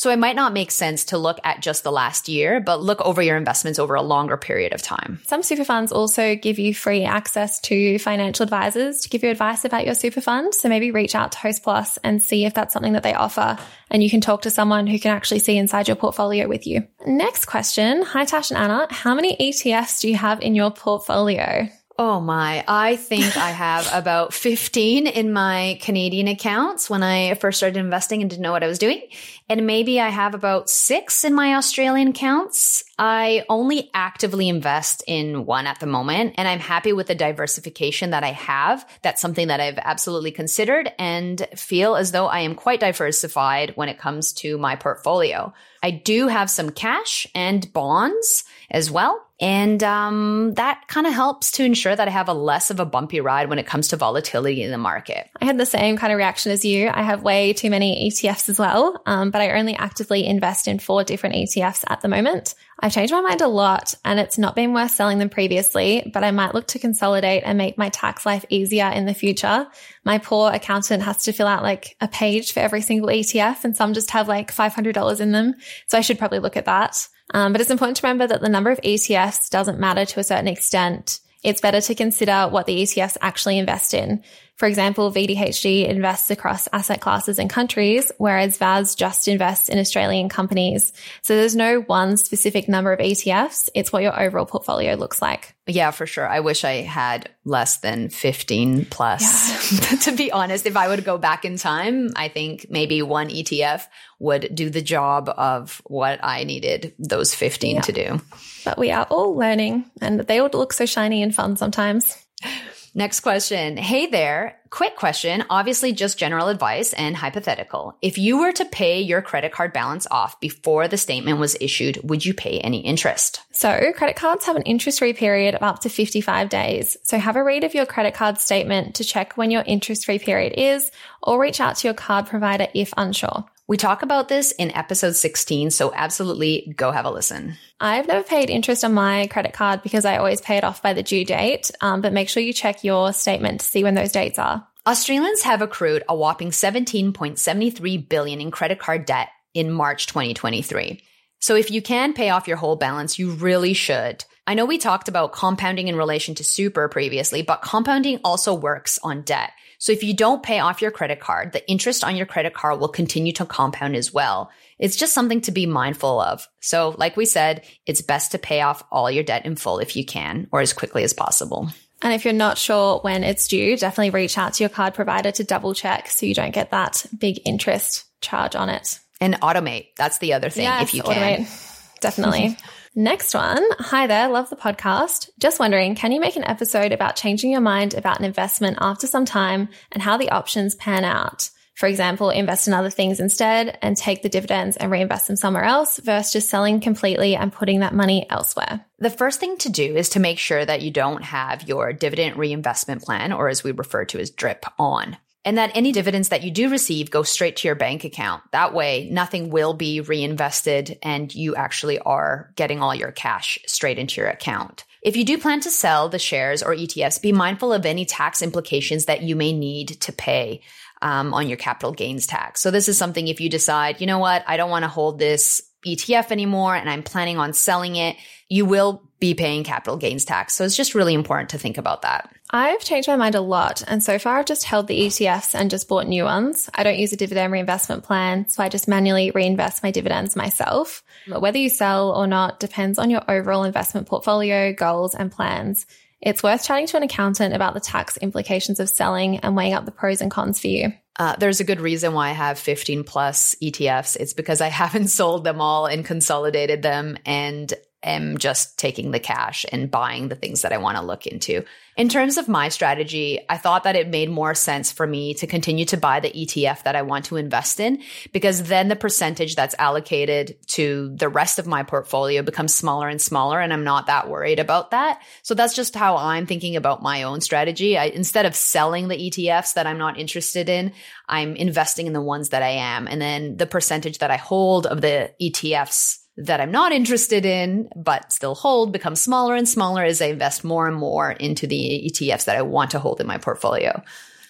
So 0.00 0.08
it 0.08 0.18
might 0.18 0.34
not 0.34 0.54
make 0.54 0.70
sense 0.70 1.04
to 1.04 1.18
look 1.18 1.38
at 1.44 1.60
just 1.60 1.84
the 1.84 1.92
last 1.92 2.26
year, 2.26 2.58
but 2.58 2.80
look 2.80 3.02
over 3.02 3.20
your 3.20 3.36
investments 3.36 3.78
over 3.78 3.94
a 3.94 4.00
longer 4.00 4.38
period 4.38 4.72
of 4.72 4.80
time. 4.80 5.20
Some 5.26 5.42
super 5.42 5.62
funds 5.62 5.92
also 5.92 6.36
give 6.36 6.58
you 6.58 6.72
free 6.72 7.04
access 7.04 7.60
to 7.60 7.98
financial 7.98 8.44
advisors 8.44 9.00
to 9.00 9.10
give 9.10 9.22
you 9.22 9.28
advice 9.28 9.66
about 9.66 9.84
your 9.84 9.94
super 9.94 10.22
fund. 10.22 10.54
So 10.54 10.70
maybe 10.70 10.90
reach 10.90 11.14
out 11.14 11.32
to 11.32 11.38
Host 11.38 11.62
Plus 11.62 11.98
and 11.98 12.22
see 12.22 12.46
if 12.46 12.54
that's 12.54 12.72
something 12.72 12.94
that 12.94 13.02
they 13.02 13.12
offer. 13.12 13.58
And 13.90 14.02
you 14.02 14.08
can 14.08 14.22
talk 14.22 14.40
to 14.42 14.50
someone 14.50 14.86
who 14.86 14.98
can 14.98 15.14
actually 15.14 15.40
see 15.40 15.58
inside 15.58 15.86
your 15.86 15.96
portfolio 15.96 16.48
with 16.48 16.66
you. 16.66 16.88
Next 17.06 17.44
question. 17.44 18.00
Hi, 18.00 18.24
Tash 18.24 18.50
and 18.50 18.58
Ana. 18.58 18.86
How 18.88 19.14
many 19.14 19.36
ETFs 19.36 20.00
do 20.00 20.08
you 20.08 20.16
have 20.16 20.40
in 20.40 20.54
your 20.54 20.70
portfolio? 20.70 21.68
Oh 22.02 22.18
my, 22.18 22.64
I 22.66 22.96
think 22.96 23.36
I 23.36 23.50
have 23.50 23.86
about 23.92 24.32
15 24.32 25.06
in 25.06 25.34
my 25.34 25.78
Canadian 25.82 26.28
accounts 26.28 26.88
when 26.88 27.02
I 27.02 27.34
first 27.34 27.58
started 27.58 27.78
investing 27.78 28.22
and 28.22 28.30
didn't 28.30 28.42
know 28.42 28.52
what 28.52 28.64
I 28.64 28.68
was 28.68 28.78
doing. 28.78 29.02
And 29.50 29.66
maybe 29.66 30.00
I 30.00 30.10
have 30.10 30.34
about 30.34 30.70
six 30.70 31.24
in 31.24 31.34
my 31.34 31.56
Australian 31.56 32.08
accounts. 32.08 32.84
I 33.00 33.44
only 33.48 33.90
actively 33.92 34.48
invest 34.48 35.02
in 35.08 35.44
one 35.44 35.66
at 35.66 35.80
the 35.80 35.86
moment 35.86 36.34
and 36.36 36.46
I'm 36.46 36.60
happy 36.60 36.92
with 36.92 37.08
the 37.08 37.16
diversification 37.16 38.10
that 38.10 38.22
I 38.22 38.30
have. 38.30 38.88
That's 39.02 39.20
something 39.20 39.48
that 39.48 39.58
I've 39.58 39.78
absolutely 39.78 40.30
considered 40.30 40.92
and 41.00 41.44
feel 41.56 41.96
as 41.96 42.12
though 42.12 42.26
I 42.26 42.40
am 42.40 42.54
quite 42.54 42.78
diversified 42.78 43.72
when 43.74 43.88
it 43.88 43.98
comes 43.98 44.32
to 44.34 44.56
my 44.56 44.76
portfolio. 44.76 45.52
I 45.82 45.90
do 45.90 46.28
have 46.28 46.48
some 46.48 46.70
cash 46.70 47.26
and 47.34 47.72
bonds 47.72 48.44
as 48.70 48.90
well. 48.90 49.26
And 49.40 49.82
um, 49.82 50.52
that 50.56 50.86
kind 50.88 51.06
of 51.06 51.14
helps 51.14 51.52
to 51.52 51.64
ensure 51.64 51.96
that 51.96 52.06
I 52.06 52.10
have 52.10 52.28
a 52.28 52.34
less 52.34 52.70
of 52.70 52.78
a 52.78 52.84
bumpy 52.84 53.20
ride 53.20 53.48
when 53.48 53.58
it 53.58 53.66
comes 53.66 53.88
to 53.88 53.96
volatility 53.96 54.62
in 54.62 54.70
the 54.70 54.76
market. 54.76 55.30
I 55.40 55.46
had 55.46 55.56
the 55.56 55.64
same 55.64 55.96
kind 55.96 56.12
of 56.12 56.18
reaction 56.18 56.52
as 56.52 56.62
you. 56.62 56.90
I 56.92 57.02
have 57.02 57.22
way 57.22 57.54
too 57.54 57.70
many 57.70 58.10
ETFs 58.10 58.50
as 58.50 58.58
well, 58.58 59.00
um, 59.06 59.30
but 59.30 59.39
I 59.40 59.58
only 59.58 59.74
actively 59.74 60.26
invest 60.26 60.68
in 60.68 60.78
four 60.78 61.04
different 61.04 61.36
ETFs 61.36 61.84
at 61.88 62.00
the 62.00 62.08
moment. 62.08 62.54
I've 62.78 62.92
changed 62.92 63.12
my 63.12 63.20
mind 63.20 63.40
a 63.40 63.48
lot 63.48 63.94
and 64.04 64.20
it's 64.20 64.38
not 64.38 64.54
been 64.54 64.72
worth 64.72 64.92
selling 64.92 65.18
them 65.18 65.28
previously, 65.28 66.10
but 66.12 66.24
I 66.24 66.30
might 66.30 66.54
look 66.54 66.68
to 66.68 66.78
consolidate 66.78 67.42
and 67.44 67.58
make 67.58 67.76
my 67.76 67.88
tax 67.88 68.24
life 68.24 68.44
easier 68.48 68.88
in 68.88 69.06
the 69.06 69.14
future. 69.14 69.66
My 70.04 70.18
poor 70.18 70.50
accountant 70.50 71.02
has 71.02 71.24
to 71.24 71.32
fill 71.32 71.46
out 71.46 71.62
like 71.62 71.96
a 72.00 72.08
page 72.08 72.52
for 72.52 72.60
every 72.60 72.80
single 72.80 73.08
ETF 73.08 73.64
and 73.64 73.76
some 73.76 73.94
just 73.94 74.12
have 74.12 74.28
like 74.28 74.54
$500 74.54 75.20
in 75.20 75.32
them. 75.32 75.54
So 75.88 75.98
I 75.98 76.02
should 76.02 76.18
probably 76.18 76.38
look 76.38 76.56
at 76.56 76.66
that. 76.66 77.08
Um, 77.32 77.52
but 77.52 77.60
it's 77.60 77.70
important 77.70 77.96
to 77.98 78.06
remember 78.06 78.26
that 78.26 78.40
the 78.40 78.48
number 78.48 78.70
of 78.70 78.80
ETFs 78.80 79.50
doesn't 79.50 79.78
matter 79.78 80.04
to 80.04 80.20
a 80.20 80.24
certain 80.24 80.48
extent. 80.48 81.20
It's 81.42 81.60
better 81.60 81.80
to 81.80 81.94
consider 81.94 82.48
what 82.48 82.66
the 82.66 82.82
ETFs 82.82 83.16
actually 83.20 83.58
invest 83.58 83.94
in. 83.94 84.22
For 84.60 84.66
example, 84.66 85.10
VDHG 85.10 85.88
invests 85.88 86.30
across 86.30 86.68
asset 86.70 87.00
classes 87.00 87.38
and 87.38 87.48
countries, 87.48 88.12
whereas 88.18 88.58
VAS 88.58 88.94
just 88.94 89.26
invests 89.26 89.70
in 89.70 89.78
Australian 89.78 90.28
companies. 90.28 90.92
So 91.22 91.34
there's 91.34 91.56
no 91.56 91.80
one 91.80 92.18
specific 92.18 92.68
number 92.68 92.92
of 92.92 92.98
ETFs. 92.98 93.70
It's 93.74 93.90
what 93.90 94.02
your 94.02 94.20
overall 94.20 94.44
portfolio 94.44 94.96
looks 94.96 95.22
like. 95.22 95.54
Yeah, 95.66 95.92
for 95.92 96.06
sure. 96.06 96.28
I 96.28 96.40
wish 96.40 96.62
I 96.62 96.82
had 96.82 97.30
less 97.46 97.78
than 97.78 98.10
15 98.10 98.84
plus. 98.84 99.72
Yeah. 99.72 99.96
to 100.00 100.12
be 100.12 100.30
honest, 100.30 100.66
if 100.66 100.76
I 100.76 100.88
would 100.88 101.06
go 101.06 101.16
back 101.16 101.46
in 101.46 101.56
time, 101.56 102.10
I 102.14 102.28
think 102.28 102.66
maybe 102.68 103.00
one 103.00 103.30
ETF 103.30 103.86
would 104.18 104.54
do 104.54 104.68
the 104.68 104.82
job 104.82 105.32
of 105.38 105.80
what 105.86 106.20
I 106.22 106.44
needed 106.44 106.92
those 106.98 107.34
15 107.34 107.76
yeah. 107.76 107.80
to 107.80 107.92
do. 107.92 108.20
But 108.66 108.76
we 108.76 108.90
are 108.90 109.04
all 109.04 109.34
learning 109.34 109.86
and 110.02 110.20
they 110.20 110.38
all 110.38 110.50
look 110.52 110.74
so 110.74 110.84
shiny 110.84 111.22
and 111.22 111.34
fun 111.34 111.56
sometimes. 111.56 112.14
Next 112.94 113.20
question. 113.20 113.76
Hey 113.76 114.06
there. 114.06 114.58
Quick 114.70 114.96
question. 114.96 115.44
Obviously, 115.48 115.92
just 115.92 116.18
general 116.18 116.48
advice 116.48 116.92
and 116.92 117.16
hypothetical. 117.16 117.96
If 118.02 118.18
you 118.18 118.38
were 118.38 118.52
to 118.52 118.64
pay 118.64 119.00
your 119.00 119.22
credit 119.22 119.52
card 119.52 119.72
balance 119.72 120.06
off 120.10 120.40
before 120.40 120.88
the 120.88 120.96
statement 120.96 121.38
was 121.38 121.56
issued, 121.60 121.98
would 122.02 122.24
you 122.24 122.34
pay 122.34 122.58
any 122.60 122.80
interest? 122.80 123.42
So, 123.52 123.92
credit 123.94 124.16
cards 124.16 124.44
have 124.46 124.56
an 124.56 124.62
interest 124.62 124.98
free 124.98 125.12
period 125.12 125.54
of 125.54 125.62
up 125.62 125.80
to 125.80 125.88
55 125.88 126.48
days. 126.48 126.96
So, 127.02 127.18
have 127.18 127.36
a 127.36 127.44
read 127.44 127.64
of 127.64 127.74
your 127.74 127.86
credit 127.86 128.14
card 128.14 128.38
statement 128.38 128.96
to 128.96 129.04
check 129.04 129.36
when 129.36 129.50
your 129.50 129.62
interest 129.66 130.04
free 130.04 130.18
period 130.18 130.54
is, 130.56 130.90
or 131.22 131.40
reach 131.40 131.60
out 131.60 131.76
to 131.76 131.88
your 131.88 131.94
card 131.94 132.26
provider 132.26 132.66
if 132.74 132.92
unsure. 132.96 133.44
We 133.70 133.76
talk 133.76 134.02
about 134.02 134.26
this 134.26 134.50
in 134.50 134.72
episode 134.72 135.14
16, 135.14 135.70
so 135.70 135.92
absolutely 135.94 136.74
go 136.76 136.90
have 136.90 137.04
a 137.04 137.10
listen. 137.12 137.56
I've 137.78 138.08
never 138.08 138.24
paid 138.24 138.50
interest 138.50 138.82
on 138.82 138.94
my 138.94 139.28
credit 139.28 139.52
card 139.52 139.84
because 139.84 140.04
I 140.04 140.16
always 140.16 140.40
pay 140.40 140.56
it 140.56 140.64
off 140.64 140.82
by 140.82 140.92
the 140.92 141.04
due 141.04 141.24
date, 141.24 141.70
um, 141.80 142.00
but 142.00 142.12
make 142.12 142.28
sure 142.28 142.42
you 142.42 142.52
check 142.52 142.82
your 142.82 143.12
statement 143.12 143.60
to 143.60 143.66
see 143.66 143.84
when 143.84 143.94
those 143.94 144.10
dates 144.10 144.40
are. 144.40 144.66
Australians 144.88 145.42
have 145.42 145.62
accrued 145.62 146.02
a 146.08 146.16
whopping 146.16 146.50
17.73 146.50 148.08
billion 148.08 148.40
in 148.40 148.50
credit 148.50 148.80
card 148.80 149.04
debt 149.04 149.28
in 149.54 149.70
March 149.70 150.08
2023. 150.08 151.00
So 151.38 151.54
if 151.54 151.70
you 151.70 151.80
can 151.80 152.12
pay 152.12 152.30
off 152.30 152.48
your 152.48 152.56
whole 152.56 152.74
balance, 152.74 153.20
you 153.20 153.30
really 153.30 153.74
should. 153.74 154.24
I 154.50 154.54
know 154.54 154.64
we 154.64 154.78
talked 154.78 155.06
about 155.06 155.30
compounding 155.30 155.86
in 155.86 155.94
relation 155.94 156.34
to 156.34 156.42
super 156.42 156.88
previously, 156.88 157.42
but 157.42 157.62
compounding 157.62 158.18
also 158.24 158.52
works 158.52 158.98
on 159.00 159.22
debt. 159.22 159.52
So 159.78 159.92
if 159.92 160.02
you 160.02 160.12
don't 160.12 160.42
pay 160.42 160.58
off 160.58 160.82
your 160.82 160.90
credit 160.90 161.20
card, 161.20 161.52
the 161.52 161.64
interest 161.70 162.02
on 162.02 162.16
your 162.16 162.26
credit 162.26 162.52
card 162.52 162.80
will 162.80 162.88
continue 162.88 163.32
to 163.34 163.46
compound 163.46 163.94
as 163.94 164.12
well. 164.12 164.50
It's 164.76 164.96
just 164.96 165.14
something 165.14 165.40
to 165.42 165.52
be 165.52 165.66
mindful 165.66 166.20
of. 166.20 166.48
So 166.58 166.96
like 166.98 167.16
we 167.16 167.26
said, 167.26 167.62
it's 167.86 168.02
best 168.02 168.32
to 168.32 168.38
pay 168.38 168.60
off 168.60 168.82
all 168.90 169.08
your 169.08 169.22
debt 169.22 169.46
in 169.46 169.54
full 169.54 169.78
if 169.78 169.94
you 169.94 170.04
can 170.04 170.48
or 170.50 170.60
as 170.60 170.72
quickly 170.72 171.04
as 171.04 171.12
possible. 171.12 171.70
And 172.02 172.12
if 172.12 172.24
you're 172.24 172.34
not 172.34 172.58
sure 172.58 172.98
when 173.02 173.22
it's 173.22 173.46
due, 173.46 173.76
definitely 173.76 174.10
reach 174.10 174.36
out 174.36 174.54
to 174.54 174.64
your 174.64 174.70
card 174.70 174.94
provider 174.94 175.30
to 175.30 175.44
double 175.44 175.74
check 175.74 176.08
so 176.08 176.26
you 176.26 176.34
don't 176.34 176.50
get 176.50 176.72
that 176.72 177.06
big 177.16 177.40
interest 177.44 178.04
charge 178.20 178.56
on 178.56 178.68
it. 178.68 178.98
And 179.20 179.34
automate. 179.34 179.90
That's 179.96 180.18
the 180.18 180.32
other 180.32 180.50
thing 180.50 180.64
yes, 180.64 180.82
if 180.82 180.94
you 180.94 181.04
can. 181.04 181.44
Automate. 181.44 182.00
Definitely. 182.00 182.56
Next 182.96 183.34
one. 183.34 183.62
Hi 183.78 184.08
there. 184.08 184.28
Love 184.28 184.50
the 184.50 184.56
podcast. 184.56 185.30
Just 185.38 185.60
wondering, 185.60 185.94
can 185.94 186.10
you 186.10 186.18
make 186.18 186.34
an 186.34 186.42
episode 186.42 186.90
about 186.90 187.14
changing 187.14 187.52
your 187.52 187.60
mind 187.60 187.94
about 187.94 188.18
an 188.18 188.24
investment 188.24 188.78
after 188.80 189.06
some 189.06 189.24
time 189.24 189.68
and 189.92 190.02
how 190.02 190.16
the 190.16 190.30
options 190.30 190.74
pan 190.74 191.04
out? 191.04 191.50
For 191.76 191.86
example, 191.86 192.30
invest 192.30 192.66
in 192.66 192.74
other 192.74 192.90
things 192.90 193.20
instead 193.20 193.78
and 193.80 193.96
take 193.96 194.22
the 194.22 194.28
dividends 194.28 194.76
and 194.76 194.90
reinvest 194.90 195.28
them 195.28 195.36
somewhere 195.36 195.62
else 195.62 195.98
versus 195.98 196.32
just 196.32 196.50
selling 196.50 196.80
completely 196.80 197.36
and 197.36 197.52
putting 197.52 197.78
that 197.78 197.94
money 197.94 198.26
elsewhere. 198.28 198.84
The 198.98 199.08
first 199.08 199.38
thing 199.38 199.56
to 199.58 199.70
do 199.70 199.94
is 199.96 200.08
to 200.10 200.20
make 200.20 200.40
sure 200.40 200.64
that 200.64 200.82
you 200.82 200.90
don't 200.90 201.22
have 201.22 201.68
your 201.68 201.92
dividend 201.92 202.36
reinvestment 202.36 203.02
plan, 203.02 203.32
or 203.32 203.48
as 203.48 203.62
we 203.62 203.70
refer 203.70 204.04
to 204.06 204.18
as 204.18 204.30
DRIP, 204.30 204.66
on 204.80 205.16
and 205.44 205.58
that 205.58 205.70
any 205.74 205.92
dividends 205.92 206.28
that 206.28 206.42
you 206.42 206.50
do 206.50 206.68
receive 206.68 207.10
go 207.10 207.22
straight 207.22 207.56
to 207.56 207.68
your 207.68 207.74
bank 207.74 208.04
account. 208.04 208.42
That 208.52 208.74
way, 208.74 209.08
nothing 209.10 209.50
will 209.50 209.74
be 209.74 210.00
reinvested 210.00 210.98
and 211.02 211.34
you 211.34 211.54
actually 211.54 211.98
are 211.98 212.52
getting 212.56 212.80
all 212.80 212.94
your 212.94 213.12
cash 213.12 213.58
straight 213.66 213.98
into 213.98 214.20
your 214.20 214.30
account. 214.30 214.84
If 215.02 215.16
you 215.16 215.24
do 215.24 215.38
plan 215.38 215.60
to 215.60 215.70
sell 215.70 216.10
the 216.10 216.18
shares 216.18 216.62
or 216.62 216.74
ETFs, 216.74 217.22
be 217.22 217.32
mindful 217.32 217.72
of 217.72 217.86
any 217.86 218.04
tax 218.04 218.42
implications 218.42 219.06
that 219.06 219.22
you 219.22 219.34
may 219.34 219.52
need 219.52 220.00
to 220.02 220.12
pay 220.12 220.60
um, 221.00 221.32
on 221.32 221.48
your 221.48 221.56
capital 221.56 221.92
gains 221.92 222.26
tax. 222.26 222.60
So 222.60 222.70
this 222.70 222.88
is 222.88 222.98
something 222.98 223.26
if 223.26 223.40
you 223.40 223.48
decide, 223.48 224.02
you 224.02 224.06
know 224.06 224.18
what, 224.18 224.44
I 224.46 224.58
don't 224.58 224.70
want 224.70 224.82
to 224.82 224.88
hold 224.88 225.18
this 225.18 225.62
ETF 225.86 226.30
anymore 226.30 226.74
and 226.74 226.88
I'm 226.88 227.02
planning 227.02 227.38
on 227.38 227.52
selling 227.52 227.96
it, 227.96 228.16
you 228.48 228.64
will 228.64 229.02
be 229.20 229.34
paying 229.34 229.64
capital 229.64 229.96
gains 229.96 230.24
tax. 230.24 230.54
So 230.54 230.64
it's 230.64 230.76
just 230.76 230.94
really 230.94 231.14
important 231.14 231.50
to 231.50 231.58
think 231.58 231.78
about 231.78 232.02
that. 232.02 232.34
I've 232.50 232.80
changed 232.80 233.06
my 233.06 233.16
mind 233.16 233.34
a 233.34 233.40
lot. 233.40 233.82
And 233.86 234.02
so 234.02 234.18
far, 234.18 234.38
I've 234.38 234.46
just 234.46 234.64
held 234.64 234.88
the 234.88 235.06
ETFs 235.06 235.54
and 235.54 235.70
just 235.70 235.88
bought 235.88 236.08
new 236.08 236.24
ones. 236.24 236.68
I 236.74 236.82
don't 236.82 236.98
use 236.98 237.12
a 237.12 237.16
dividend 237.16 237.52
reinvestment 237.52 238.02
plan. 238.02 238.48
So 238.48 238.62
I 238.62 238.68
just 238.68 238.88
manually 238.88 239.30
reinvest 239.30 239.82
my 239.82 239.90
dividends 239.90 240.34
myself. 240.34 241.04
But 241.28 241.42
whether 241.42 241.58
you 241.58 241.68
sell 241.68 242.10
or 242.10 242.26
not 242.26 242.58
depends 242.58 242.98
on 242.98 243.10
your 243.10 243.22
overall 243.30 243.64
investment 243.64 244.08
portfolio, 244.08 244.72
goals, 244.72 245.14
and 245.14 245.30
plans. 245.30 245.86
It's 246.20 246.42
worth 246.42 246.64
chatting 246.64 246.86
to 246.88 246.96
an 246.96 247.02
accountant 247.02 247.54
about 247.54 247.74
the 247.74 247.80
tax 247.80 248.16
implications 248.16 248.80
of 248.80 248.90
selling 248.90 249.38
and 249.38 249.56
weighing 249.56 249.74
up 249.74 249.84
the 249.84 249.92
pros 249.92 250.20
and 250.20 250.30
cons 250.30 250.60
for 250.60 250.66
you. 250.66 250.92
Uh, 251.18 251.36
there's 251.36 251.60
a 251.60 251.64
good 251.64 251.80
reason 251.80 252.14
why 252.14 252.30
I 252.30 252.32
have 252.32 252.58
15 252.58 253.04
plus 253.04 253.54
ETFs. 253.62 254.16
It's 254.16 254.32
because 254.32 254.60
I 254.60 254.68
haven't 254.82 255.08
sold 255.08 255.44
them 255.44 255.60
all 255.60 255.86
and 255.86 256.04
consolidated 256.04 256.82
them. 256.82 257.16
And 257.26 257.72
am 258.02 258.38
just 258.38 258.78
taking 258.78 259.10
the 259.10 259.20
cash 259.20 259.66
and 259.70 259.90
buying 259.90 260.28
the 260.28 260.34
things 260.34 260.62
that 260.62 260.72
I 260.72 260.78
want 260.78 260.96
to 260.96 261.02
look 261.02 261.26
into. 261.26 261.64
In 261.96 262.08
terms 262.08 262.38
of 262.38 262.48
my 262.48 262.70
strategy, 262.70 263.40
I 263.50 263.58
thought 263.58 263.84
that 263.84 263.96
it 263.96 264.08
made 264.08 264.30
more 264.30 264.54
sense 264.54 264.90
for 264.90 265.06
me 265.06 265.34
to 265.34 265.46
continue 265.46 265.84
to 265.86 265.98
buy 265.98 266.20
the 266.20 266.30
ETF 266.30 266.84
that 266.84 266.96
I 266.96 267.02
want 267.02 267.26
to 267.26 267.36
invest 267.36 267.78
in 267.78 268.02
because 268.32 268.62
then 268.64 268.88
the 268.88 268.96
percentage 268.96 269.54
that's 269.54 269.74
allocated 269.78 270.56
to 270.68 271.14
the 271.14 271.28
rest 271.28 271.58
of 271.58 271.66
my 271.66 271.82
portfolio 271.82 272.40
becomes 272.40 272.74
smaller 272.74 273.08
and 273.08 273.20
smaller 273.20 273.60
and 273.60 273.70
I'm 273.70 273.84
not 273.84 274.06
that 274.06 274.30
worried 274.30 274.60
about 274.60 274.92
that. 274.92 275.20
So 275.42 275.54
that's 275.54 275.74
just 275.74 275.94
how 275.94 276.16
I'm 276.16 276.46
thinking 276.46 276.76
about 276.76 277.02
my 277.02 277.24
own 277.24 277.42
strategy. 277.42 277.98
I, 277.98 278.06
instead 278.06 278.46
of 278.46 278.56
selling 278.56 279.08
the 279.08 279.18
ETFs 279.18 279.74
that 279.74 279.86
I'm 279.86 279.98
not 279.98 280.18
interested 280.18 280.70
in, 280.70 280.92
I'm 281.28 281.54
investing 281.54 282.06
in 282.06 282.14
the 282.14 282.22
ones 282.22 282.48
that 282.48 282.62
I 282.62 282.70
am. 282.70 283.08
And 283.08 283.20
then 283.20 283.58
the 283.58 283.66
percentage 283.66 284.18
that 284.18 284.30
I 284.30 284.36
hold 284.36 284.86
of 284.86 285.02
the 285.02 285.32
ETFs 285.40 286.19
that 286.40 286.60
I'm 286.60 286.70
not 286.70 286.92
interested 286.92 287.44
in, 287.44 287.88
but 287.94 288.32
still 288.32 288.54
hold 288.54 288.92
becomes 288.92 289.20
smaller 289.20 289.54
and 289.54 289.68
smaller 289.68 290.04
as 290.04 290.22
I 290.22 290.26
invest 290.26 290.64
more 290.64 290.86
and 290.86 290.96
more 290.96 291.32
into 291.32 291.66
the 291.66 292.10
ETFs 292.10 292.46
that 292.46 292.56
I 292.56 292.62
want 292.62 292.92
to 292.92 292.98
hold 292.98 293.20
in 293.20 293.26
my 293.26 293.38
portfolio. 293.38 294.02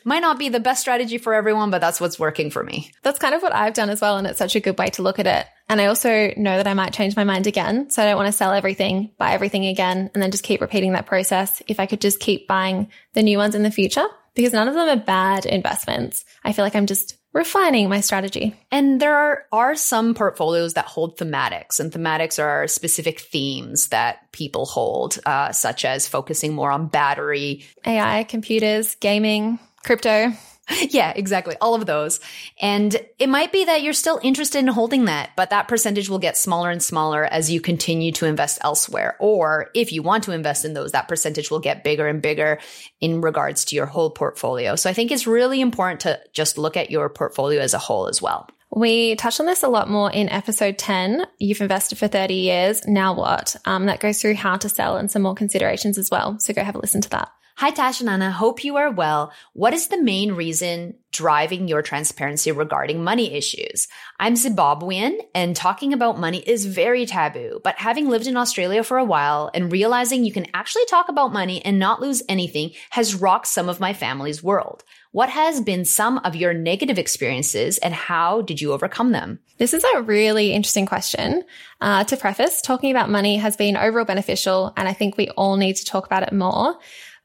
Might 0.04 0.20
not 0.20 0.38
be 0.38 0.48
the 0.48 0.60
best 0.60 0.80
strategy 0.80 1.18
for 1.18 1.34
everyone, 1.34 1.70
but 1.70 1.80
that's 1.80 2.00
what's 2.00 2.18
working 2.18 2.50
for 2.50 2.62
me. 2.62 2.90
That's 3.02 3.18
kind 3.18 3.34
of 3.34 3.42
what 3.42 3.54
I've 3.54 3.74
done 3.74 3.90
as 3.90 4.00
well. 4.00 4.16
And 4.16 4.26
it's 4.26 4.38
such 4.38 4.56
a 4.56 4.60
good 4.60 4.78
way 4.78 4.86
to 4.90 5.02
look 5.02 5.18
at 5.18 5.26
it. 5.26 5.46
And 5.68 5.80
I 5.80 5.86
also 5.86 6.32
know 6.36 6.56
that 6.56 6.66
I 6.66 6.74
might 6.74 6.94
change 6.94 7.16
my 7.16 7.24
mind 7.24 7.46
again. 7.46 7.90
So 7.90 8.02
I 8.02 8.06
don't 8.06 8.16
want 8.16 8.28
to 8.28 8.32
sell 8.32 8.52
everything, 8.52 9.10
buy 9.18 9.32
everything 9.32 9.66
again, 9.66 10.10
and 10.14 10.22
then 10.22 10.30
just 10.30 10.44
keep 10.44 10.62
repeating 10.62 10.92
that 10.92 11.06
process. 11.06 11.60
If 11.66 11.78
I 11.78 11.86
could 11.86 12.00
just 12.00 12.18
keep 12.18 12.48
buying 12.48 12.88
the 13.12 13.22
new 13.22 13.36
ones 13.36 13.54
in 13.54 13.62
the 13.62 13.70
future, 13.70 14.06
because 14.34 14.52
none 14.52 14.68
of 14.68 14.74
them 14.74 14.88
are 14.88 15.04
bad 15.04 15.44
investments. 15.44 16.24
I 16.44 16.52
feel 16.52 16.64
like 16.64 16.76
I'm 16.76 16.86
just 16.86 17.16
refining 17.32 17.88
my 17.88 18.00
strategy. 18.00 18.54
And 18.70 19.00
there 19.00 19.16
are, 19.16 19.44
are 19.52 19.74
some 19.76 20.14
portfolios 20.14 20.74
that 20.74 20.86
hold 20.86 21.18
thematics, 21.18 21.78
and 21.78 21.92
thematics 21.92 22.42
are 22.42 22.66
specific 22.66 23.20
themes 23.20 23.88
that 23.88 24.30
people 24.32 24.66
hold, 24.66 25.18
uh, 25.26 25.52
such 25.52 25.84
as 25.84 26.08
focusing 26.08 26.54
more 26.54 26.70
on 26.70 26.88
battery, 26.88 27.64
AI, 27.86 28.24
computers, 28.24 28.96
gaming, 28.96 29.58
crypto. 29.84 30.32
yeah, 30.90 31.12
exactly. 31.14 31.56
All 31.60 31.74
of 31.74 31.86
those. 31.86 32.20
And 32.60 32.96
it 33.18 33.28
might 33.28 33.52
be 33.52 33.64
that 33.64 33.82
you're 33.82 33.92
still 33.92 34.20
interested 34.22 34.58
in 34.58 34.68
holding 34.68 35.06
that, 35.06 35.30
but 35.36 35.50
that 35.50 35.68
percentage 35.68 36.08
will 36.08 36.18
get 36.18 36.36
smaller 36.36 36.70
and 36.70 36.82
smaller 36.82 37.24
as 37.24 37.50
you 37.50 37.60
continue 37.60 38.12
to 38.12 38.26
invest 38.26 38.58
elsewhere. 38.62 39.16
Or 39.18 39.70
if 39.74 39.92
you 39.92 40.02
want 40.02 40.24
to 40.24 40.32
invest 40.32 40.64
in 40.64 40.74
those, 40.74 40.92
that 40.92 41.08
percentage 41.08 41.50
will 41.50 41.60
get 41.60 41.84
bigger 41.84 42.06
and 42.06 42.22
bigger 42.22 42.58
in 43.00 43.20
regards 43.20 43.64
to 43.66 43.76
your 43.76 43.86
whole 43.86 44.10
portfolio. 44.10 44.76
So 44.76 44.88
I 44.88 44.92
think 44.92 45.10
it's 45.10 45.26
really 45.26 45.60
important 45.60 46.00
to 46.00 46.20
just 46.32 46.58
look 46.58 46.76
at 46.76 46.90
your 46.90 47.08
portfolio 47.08 47.60
as 47.60 47.74
a 47.74 47.78
whole 47.78 48.06
as 48.06 48.22
well. 48.22 48.48
We 48.72 49.16
touched 49.16 49.40
on 49.40 49.46
this 49.46 49.64
a 49.64 49.68
lot 49.68 49.90
more 49.90 50.12
in 50.12 50.28
episode 50.28 50.78
10. 50.78 51.26
You've 51.38 51.60
invested 51.60 51.98
for 51.98 52.06
30 52.06 52.34
years. 52.34 52.86
Now 52.86 53.14
what? 53.14 53.56
Um, 53.64 53.86
that 53.86 53.98
goes 53.98 54.20
through 54.20 54.34
how 54.34 54.56
to 54.58 54.68
sell 54.68 54.96
and 54.96 55.10
some 55.10 55.22
more 55.22 55.34
considerations 55.34 55.98
as 55.98 56.08
well. 56.08 56.38
So 56.38 56.54
go 56.54 56.62
have 56.62 56.76
a 56.76 56.78
listen 56.78 57.00
to 57.00 57.10
that. 57.10 57.32
Hi, 57.60 57.72
Tash 57.72 58.00
and 58.00 58.08
Ana. 58.08 58.30
Hope 58.30 58.64
you 58.64 58.76
are 58.76 58.90
well. 58.90 59.34
What 59.52 59.74
is 59.74 59.88
the 59.88 60.02
main 60.02 60.32
reason 60.32 60.94
driving 61.12 61.68
your 61.68 61.82
transparency 61.82 62.50
regarding 62.52 63.04
money 63.04 63.34
issues? 63.34 63.86
I'm 64.18 64.32
Zimbabwean 64.32 65.18
and 65.34 65.54
talking 65.54 65.92
about 65.92 66.18
money 66.18 66.38
is 66.38 66.64
very 66.64 67.04
taboo, 67.04 67.60
but 67.62 67.76
having 67.76 68.08
lived 68.08 68.26
in 68.26 68.38
Australia 68.38 68.82
for 68.82 68.96
a 68.96 69.04
while 69.04 69.50
and 69.52 69.70
realizing 69.70 70.24
you 70.24 70.32
can 70.32 70.46
actually 70.54 70.86
talk 70.86 71.10
about 71.10 71.34
money 71.34 71.62
and 71.62 71.78
not 71.78 72.00
lose 72.00 72.22
anything 72.30 72.70
has 72.88 73.14
rocked 73.14 73.48
some 73.48 73.68
of 73.68 73.78
my 73.78 73.92
family's 73.92 74.42
world. 74.42 74.82
What 75.12 75.28
has 75.28 75.60
been 75.60 75.84
some 75.84 76.16
of 76.18 76.36
your 76.36 76.54
negative 76.54 76.98
experiences 76.98 77.76
and 77.76 77.92
how 77.92 78.40
did 78.40 78.62
you 78.62 78.72
overcome 78.72 79.12
them? 79.12 79.38
This 79.58 79.74
is 79.74 79.84
a 79.84 80.00
really 80.00 80.54
interesting 80.54 80.86
question. 80.86 81.44
Uh, 81.82 82.04
to 82.04 82.16
preface, 82.16 82.62
talking 82.62 82.90
about 82.90 83.10
money 83.10 83.36
has 83.36 83.56
been 83.56 83.76
overall 83.76 84.04
beneficial, 84.06 84.72
and 84.76 84.88
I 84.88 84.92
think 84.94 85.16
we 85.16 85.28
all 85.30 85.56
need 85.56 85.76
to 85.76 85.84
talk 85.84 86.06
about 86.06 86.22
it 86.22 86.32
more. 86.32 86.78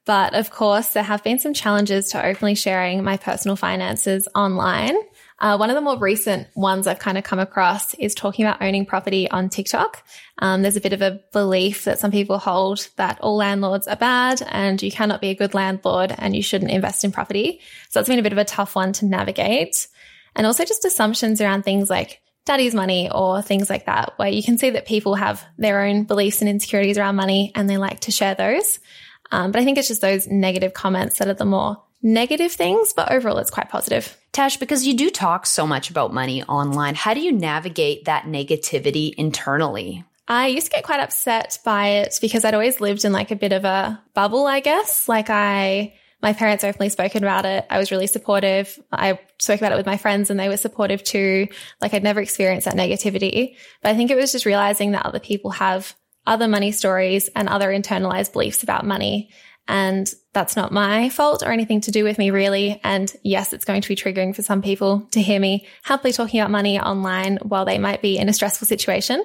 But 0.06 0.36
of 0.36 0.52
course, 0.52 0.90
there 0.90 1.04
have 1.04 1.24
been 1.24 1.40
some 1.40 1.54
challenges 1.54 2.10
to 2.10 2.24
openly 2.24 2.56
sharing 2.56 3.04
my 3.04 3.18
personal 3.18 3.56
finances 3.56 4.28
online. 4.36 4.96
Uh, 5.40 5.58
one 5.58 5.70
of 5.70 5.76
the 5.76 5.82
more 5.82 5.98
recent 5.98 6.48
ones 6.56 6.88
I've 6.88 7.00
kind 7.00 7.18
of 7.18 7.24
come 7.24 7.40
across 7.40 7.94
is 7.96 8.16
talking 8.16 8.46
about 8.46 8.62
owning 8.62 8.86
property 8.86 9.30
on 9.30 9.50
TikTok. 9.50 10.04
Um, 10.40 10.62
there's 10.62 10.78
a 10.78 10.82
bit 10.82 10.94
of 10.94 11.02
a 11.02 11.20
belief 11.34 11.86
that 11.86 12.00
some 12.00 12.12
people 12.12 12.38
hold 12.38 12.88
that 12.96 13.20
all 13.20 13.36
landlords 13.36 13.88
are 13.88 13.98
bad 13.98 14.42
and 14.48 14.82
you 14.82 14.92
cannot 14.92 15.22
be 15.22 15.30
a 15.30 15.36
good 15.36 15.54
landlord 15.54 16.16
and 16.18 16.36
you 16.36 16.42
shouldn't 16.42 16.72
invest 16.72 17.04
in 17.04 17.12
property. 17.12 17.60
So 17.90 18.00
it's 18.00 18.08
been 18.08 18.20
a 18.20 18.24
bit 18.24 18.32
of 18.32 18.38
a 18.38 18.46
tough 18.46 18.76
one 18.76 18.94
to 18.94 19.06
navigate. 19.06 19.88
And 20.36 20.46
also 20.46 20.66
just 20.66 20.86
assumptions 20.86 21.42
around 21.42 21.64
things 21.64 21.90
like 21.90 22.22
daddy's 22.46 22.76
money 22.76 23.10
or 23.12 23.42
things 23.42 23.70
like 23.70 23.88
that, 23.88 24.14
where 24.18 24.30
you 24.30 24.44
can 24.44 24.58
see 24.58 24.70
that 24.70 24.86
people 24.86 25.16
have 25.16 25.44
their 25.58 25.82
own 25.82 26.04
beliefs 26.04 26.42
and 26.42 26.50
insecurities 26.50 26.98
around 26.98 27.16
money 27.16 27.52
and 27.56 27.70
they 27.70 27.78
like 27.78 28.02
to 28.02 28.12
share 28.12 28.36
those. 28.36 28.80
Um, 29.32 29.52
but 29.52 29.62
I 29.62 29.66
think 29.66 29.78
it's 29.78 29.88
just 29.88 30.02
those 30.02 30.28
negative 30.28 30.74
comments 30.74 31.18
that 31.18 31.28
are 31.28 31.34
the 31.34 31.46
more 31.46 31.82
negative 32.02 32.52
things, 32.52 32.94
but 32.94 33.12
overall 33.12 33.38
it's 33.40 33.50
quite 33.50 33.70
positive. 33.70 34.16
Tash, 34.32 34.58
because 34.58 34.86
you 34.86 34.96
do 34.96 35.10
talk 35.10 35.46
so 35.46 35.66
much 35.66 35.90
about 35.90 36.14
money 36.14 36.44
online, 36.44 36.96
how 36.96 37.14
do 37.14 37.22
you 37.22 37.32
navigate 37.32 38.06
that 38.06 38.26
negativity 38.26 39.14
internally? 39.16 40.04
I 40.28 40.48
used 40.48 40.68
to 40.68 40.72
get 40.72 40.84
quite 40.84 41.00
upset 41.00 41.60
by 41.64 41.88
it 41.88 42.18
because 42.22 42.46
I'd 42.46 42.54
always 42.54 42.82
lived 42.82 43.06
in 43.06 43.12
like 43.12 43.32
a 43.32 43.36
bit 43.36 43.54
of 43.54 43.64
a 43.66 44.02
bubble, 44.14 44.46
I 44.48 44.60
guess. 44.60 45.08
Like 45.08 45.30
I, 45.30 45.94
my 46.22 46.34
parents 46.34 46.64
openly 46.64 46.90
spoken 46.90 47.24
about 47.24 47.46
it. 47.46 47.66
I 47.70 47.78
was 47.78 47.92
really 47.92 48.08
supportive. 48.08 48.80
I 48.92 49.20
spoke 49.40 49.60
about 49.60 49.72
it 49.72 49.78
with 49.78 49.86
my 49.86 49.98
friends 49.98 50.30
and 50.30 50.40
they 50.40 50.50
were 50.50 50.58
supportive 50.58 51.04
too. 51.04 51.48
Like 51.82 51.94
I'd 51.94 52.04
never 52.04 52.22
experienced 52.22 52.66
that 52.66 52.76
negativity, 52.76 53.56
but 53.82 53.90
I 53.92 53.96
think 53.96 54.10
it 54.10 54.16
was 54.16 54.32
just 54.32 54.46
realizing 54.46 54.92
that 54.92 55.06
other 55.06 55.20
people 55.20 55.52
have 55.52 55.96
other 56.28 56.48
money 56.48 56.72
stories 56.72 57.30
and 57.30 57.48
other 57.48 57.70
internalized 57.70 58.34
beliefs 58.34 58.64
about 58.64 58.86
money. 58.86 59.30
And 59.68 60.14
that's 60.34 60.56
not 60.56 60.72
my 60.72 61.10
fault 61.10 61.42
or 61.44 61.52
anything 61.52 61.82
to 61.82 61.92
do 61.92 62.04
with 62.04 62.20
me, 62.20 62.30
really. 62.30 62.80
And 62.84 63.12
yes, 63.24 63.52
it's 63.52 63.66
going 63.66 63.82
to 63.82 63.88
be 63.88 63.96
triggering 63.96 64.36
for 64.36 64.44
some 64.44 64.62
people 64.62 65.08
to 65.12 65.22
hear 65.22 65.40
me 65.40 65.68
happily 65.82 66.14
talking 66.14 66.40
about 66.40 66.52
money 66.52 66.80
online 66.80 67.38
while 67.42 67.66
they 67.66 67.80
might 67.80 68.02
be 68.02 68.18
in 68.18 68.30
a 68.30 68.34
stressful 68.34 68.68
situation. 68.68 69.24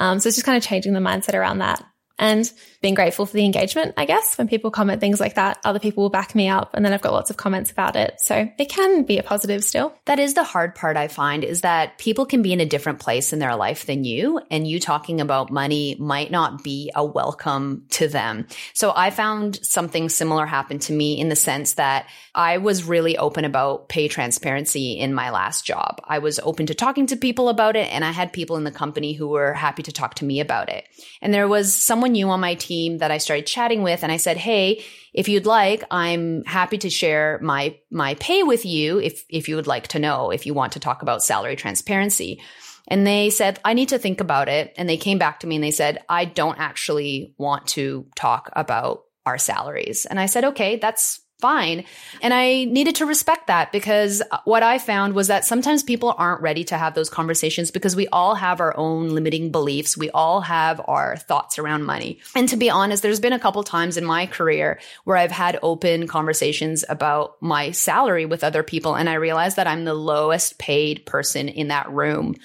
Um, 0.00 0.18
so 0.18 0.28
it's 0.28 0.36
just 0.36 0.46
kind 0.46 0.56
of 0.56 0.64
changing 0.64 0.92
the 0.92 1.00
mindset 1.00 1.34
around 1.34 1.58
that 1.58 1.84
and 2.18 2.50
being 2.80 2.94
grateful 2.94 3.26
for 3.26 3.32
the 3.32 3.44
engagement, 3.44 3.94
I 3.96 4.04
guess. 4.04 4.38
When 4.38 4.48
people 4.48 4.70
comment 4.70 5.00
things 5.00 5.20
like 5.20 5.34
that, 5.34 5.58
other 5.64 5.78
people 5.78 6.04
will 6.04 6.10
back 6.10 6.34
me 6.34 6.48
up 6.48 6.70
and 6.74 6.84
then 6.84 6.92
I've 6.92 7.02
got 7.02 7.12
lots 7.12 7.30
of 7.30 7.36
comments 7.36 7.70
about 7.70 7.96
it. 7.96 8.20
So 8.20 8.48
it 8.58 8.68
can 8.68 9.02
be 9.02 9.18
a 9.18 9.22
positive 9.22 9.64
still. 9.64 9.94
That 10.06 10.18
is 10.18 10.34
the 10.34 10.44
hard 10.44 10.74
part 10.74 10.96
I 10.96 11.08
find 11.08 11.44
is 11.44 11.62
that 11.62 11.98
people 11.98 12.26
can 12.26 12.42
be 12.42 12.52
in 12.52 12.60
a 12.60 12.66
different 12.66 13.00
place 13.00 13.32
in 13.32 13.38
their 13.38 13.56
life 13.56 13.86
than 13.86 14.04
you 14.04 14.40
and 14.50 14.66
you 14.66 14.80
talking 14.80 15.20
about 15.20 15.50
money 15.50 15.96
might 15.98 16.30
not 16.30 16.62
be 16.62 16.90
a 16.94 17.04
welcome 17.04 17.84
to 17.90 18.08
them. 18.08 18.46
So 18.72 18.92
I 18.94 19.10
found 19.10 19.64
something 19.64 20.08
similar 20.08 20.46
happened 20.46 20.82
to 20.82 20.92
me 20.92 21.18
in 21.18 21.28
the 21.28 21.36
sense 21.36 21.74
that 21.74 22.06
I 22.34 22.58
was 22.58 22.84
really 22.84 23.18
open 23.18 23.44
about 23.44 23.88
pay 23.88 24.08
transparency 24.08 24.92
in 24.92 25.12
my 25.12 25.30
last 25.30 25.66
job. 25.66 26.00
I 26.04 26.18
was 26.18 26.38
open 26.40 26.66
to 26.66 26.74
talking 26.74 27.06
to 27.08 27.16
people 27.16 27.48
about 27.48 27.76
it 27.76 27.92
and 27.92 28.04
I 28.04 28.10
had 28.10 28.32
people 28.32 28.56
in 28.56 28.64
the 28.64 28.70
company 28.70 29.12
who 29.12 29.28
were 29.28 29.52
happy 29.52 29.82
to 29.82 29.92
talk 29.92 30.14
to 30.16 30.24
me 30.24 30.40
about 30.40 30.68
it. 30.68 30.86
And 31.20 31.34
there 31.34 31.48
was 31.48 31.74
someone 31.74 32.05
someone 32.06 32.12
new 32.12 32.30
on 32.30 32.40
my 32.40 32.54
team 32.54 32.98
that 32.98 33.10
I 33.10 33.18
started 33.18 33.46
chatting 33.46 33.82
with 33.82 34.02
and 34.02 34.12
I 34.12 34.16
said, 34.16 34.36
Hey, 34.36 34.84
if 35.12 35.28
you'd 35.28 35.46
like, 35.46 35.82
I'm 35.90 36.44
happy 36.44 36.78
to 36.78 36.90
share 36.90 37.38
my, 37.42 37.76
my 37.90 38.14
pay 38.14 38.42
with 38.42 38.64
you 38.64 39.00
if, 39.00 39.24
if 39.28 39.48
you 39.48 39.56
would 39.56 39.66
like 39.66 39.88
to 39.88 39.98
know, 39.98 40.30
if 40.30 40.46
you 40.46 40.54
want 40.54 40.72
to 40.72 40.80
talk 40.80 41.02
about 41.02 41.22
salary 41.22 41.56
transparency. 41.56 42.40
And 42.88 43.04
they 43.04 43.30
said, 43.30 43.58
I 43.64 43.74
need 43.74 43.88
to 43.88 43.98
think 43.98 44.20
about 44.20 44.48
it. 44.48 44.72
And 44.76 44.88
they 44.88 44.96
came 44.96 45.18
back 45.18 45.40
to 45.40 45.46
me 45.46 45.56
and 45.56 45.64
they 45.64 45.72
said, 45.72 45.98
I 46.08 46.24
don't 46.24 46.58
actually 46.58 47.34
want 47.38 47.66
to 47.68 48.06
talk 48.14 48.50
about 48.52 49.02
our 49.24 49.38
salaries. 49.38 50.06
And 50.06 50.20
I 50.20 50.26
said, 50.26 50.44
okay, 50.44 50.76
that's 50.76 51.20
fine. 51.38 51.84
And 52.22 52.32
I 52.32 52.64
needed 52.64 52.96
to 52.96 53.06
respect 53.06 53.48
that 53.48 53.70
because 53.70 54.22
what 54.44 54.62
I 54.62 54.78
found 54.78 55.14
was 55.14 55.28
that 55.28 55.44
sometimes 55.44 55.82
people 55.82 56.14
aren't 56.16 56.40
ready 56.40 56.64
to 56.64 56.78
have 56.78 56.94
those 56.94 57.10
conversations 57.10 57.70
because 57.70 57.94
we 57.94 58.08
all 58.08 58.34
have 58.34 58.60
our 58.60 58.74
own 58.76 59.10
limiting 59.10 59.52
beliefs. 59.52 59.98
We 59.98 60.10
all 60.10 60.40
have 60.40 60.80
our 60.88 61.16
thoughts 61.16 61.58
around 61.58 61.84
money. 61.84 62.20
And 62.34 62.48
to 62.48 62.56
be 62.56 62.70
honest, 62.70 63.02
there's 63.02 63.20
been 63.20 63.34
a 63.34 63.38
couple 63.38 63.62
times 63.64 63.98
in 63.98 64.04
my 64.04 64.26
career 64.26 64.80
where 65.04 65.18
I've 65.18 65.30
had 65.30 65.58
open 65.62 66.06
conversations 66.06 66.84
about 66.88 67.36
my 67.42 67.70
salary 67.70 68.24
with 68.24 68.42
other 68.42 68.62
people. 68.62 68.94
And 68.96 69.08
I 69.10 69.14
realized 69.14 69.56
that 69.56 69.66
I'm 69.66 69.84
the 69.84 69.94
lowest 69.94 70.58
paid 70.58 71.04
person 71.04 71.48
in 71.48 71.68
that 71.68 71.90
room. 71.90 72.36